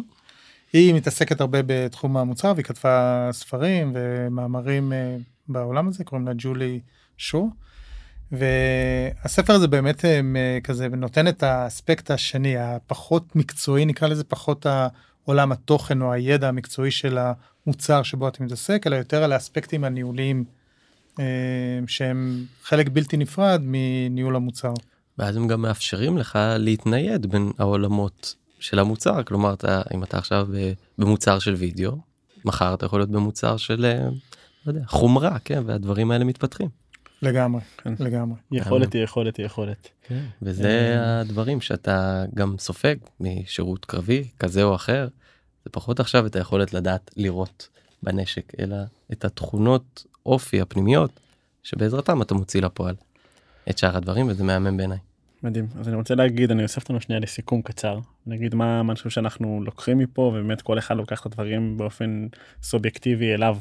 [0.72, 5.16] היא מתעסקת הרבה בתחום המוצר, והיא כתבה ספרים ומאמרים אה,
[5.48, 6.80] בעולם הזה, קוראים לה ג'ולי
[7.18, 7.50] שו.
[8.32, 14.66] והספר הזה באמת אה, כזה נותן את האספקט השני, הפחות מקצועי, נקרא לזה פחות
[15.24, 20.44] עולם התוכן או הידע המקצועי של המוצר שבו אתה מתעסק, אלא יותר על האספקטים הניהוליים
[21.20, 21.24] אה,
[21.86, 24.72] שהם חלק בלתי נפרד מניהול המוצר.
[25.18, 30.48] ואז הם גם מאפשרים לך להתנייד בין העולמות של המוצר, כלומר, אתה, אם אתה עכשיו
[30.54, 31.92] אה, במוצר של וידאו,
[32.44, 34.08] מחר אתה יכול להיות במוצר של, אה,
[34.66, 36.68] לא יודע, חומרה, כן, והדברים האלה מתפתחים.
[37.22, 37.94] לגמרי, כן.
[38.00, 38.36] לגמרי.
[38.52, 39.88] יכולת היא יכולת היא יכולת.
[40.42, 45.08] וזה הדברים שאתה גם סופג משירות קרבי כזה או אחר.
[45.64, 47.68] זה פחות עכשיו את היכולת לדעת לירות
[48.02, 48.76] בנשק אלא
[49.12, 51.20] את התכונות האופי, הפנימיות,
[51.62, 52.94] שבעזרתם אתה מוציא לפועל
[53.70, 54.98] את שאר הדברים וזה מהמם בעיניי.
[55.42, 55.66] מדהים.
[55.80, 57.98] אז אני רוצה להגיד אני אוסף אותנו שנייה לסיכום קצר.
[58.26, 62.26] נגיד מה חושב שאנחנו לוקחים מפה ובאמת כל אחד לוקח את הדברים באופן
[62.62, 63.56] סובייקטיבי אליו.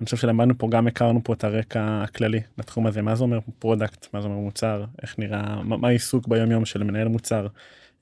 [0.00, 3.02] אני חושב שלמדנו פה גם הכרנו פה את הרקע הכללי לתחום הזה.
[3.02, 4.84] מה זה אומר product מה זה אומר מוצר?
[5.02, 5.62] איך נראה?
[5.62, 7.46] מה, העיסוק ביום יום של מנהל מוצר.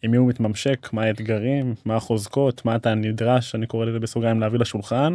[0.03, 0.89] עם מי הוא מתממשק?
[0.93, 1.75] מה האתגרים?
[1.85, 2.65] מה החוזקות?
[2.65, 5.15] מה אתה נדרש אני קורא לזה בסוגריים להביא לשולחן?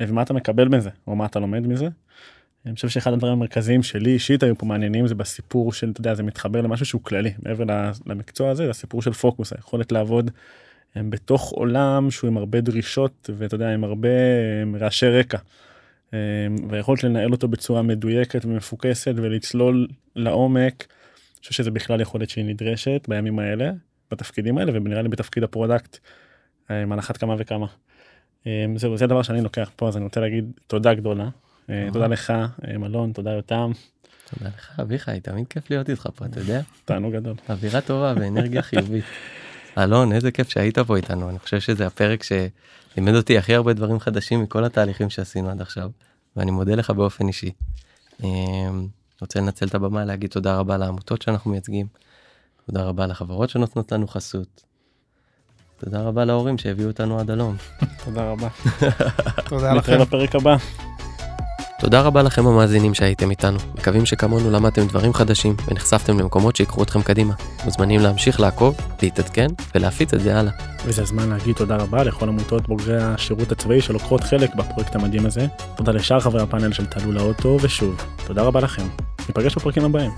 [0.00, 1.88] ומה אתה מקבל מזה או מה אתה לומד מזה.
[2.66, 6.14] אני חושב שאחד הדברים המרכזיים שלי אישית היו פה מעניינים זה בסיפור של אתה יודע
[6.14, 7.64] זה מתחבר למשהו שהוא כללי מעבר
[8.06, 10.30] למקצוע הזה זה הסיפור של פוקוס היכולת לעבוד
[10.96, 14.08] בתוך עולם שהוא עם הרבה דרישות ואתה יודע עם הרבה
[14.80, 15.38] רעשי רקע.
[16.68, 20.86] והיכולת לנהל אותו בצורה מדויקת ומפוקסת ולצלול לעומק.
[20.88, 23.70] אני חושב שזה בכלל יכולת שהיא נדרשת בימים האלה
[24.10, 25.98] בתפקידים האלה ונראה לי בתפקיד ה product.
[26.68, 27.66] על אחת כמה וכמה.
[28.76, 31.28] זהו זה דבר שאני לוקח פה אז אני רוצה להגיד תודה גדולה אה,
[31.92, 33.70] תודה לך אה, אלון תודה יותם.
[34.30, 36.60] תודה לך אביחי תמיד כיף להיות איתך פה אתה יודע.
[36.84, 37.34] תענוג גדול.
[37.48, 39.04] אווירה טובה ואנרגיה חיובית.
[39.78, 44.00] אלון איזה כיף שהיית פה איתנו אני חושב שזה הפרק שלימד אותי הכי הרבה דברים
[44.00, 45.90] חדשים מכל התהליכים שעשינו עד עכשיו
[46.36, 47.50] ואני מודה לך באופן אישי.
[48.24, 48.28] אה,
[49.20, 51.86] רוצה לנצל את הבמה להגיד תודה רבה לעמותות שאנחנו מייצגים.
[52.66, 54.62] תודה רבה לחברות שנותנות לנו חסות.
[55.84, 57.56] תודה רבה להורים שהביאו אותנו עד הלום.
[58.04, 58.48] תודה רבה.
[59.48, 59.92] תודה לכם.
[59.92, 60.56] נתראה בפרק הבא.
[61.82, 67.02] תודה רבה לכם המאזינים שהייתם איתנו, מקווים שכמונו למדתם דברים חדשים ונחשפתם למקומות שיקחו אתכם
[67.02, 67.34] קדימה.
[67.64, 70.52] מוזמנים להמשיך לעקוב, להתעדכן ולהפיץ את זה הלאה.
[70.84, 75.46] וזה הזמן להגיד תודה רבה לכל עמותות בוגרי השירות הצבאי שלוקחות חלק בפרויקט המדהים הזה.
[75.76, 78.86] תודה לשאר חברי הפאנל של תעלו לאוטו ושוב, תודה רבה לכם.
[79.28, 80.10] ניפגש בפרקים הבאים.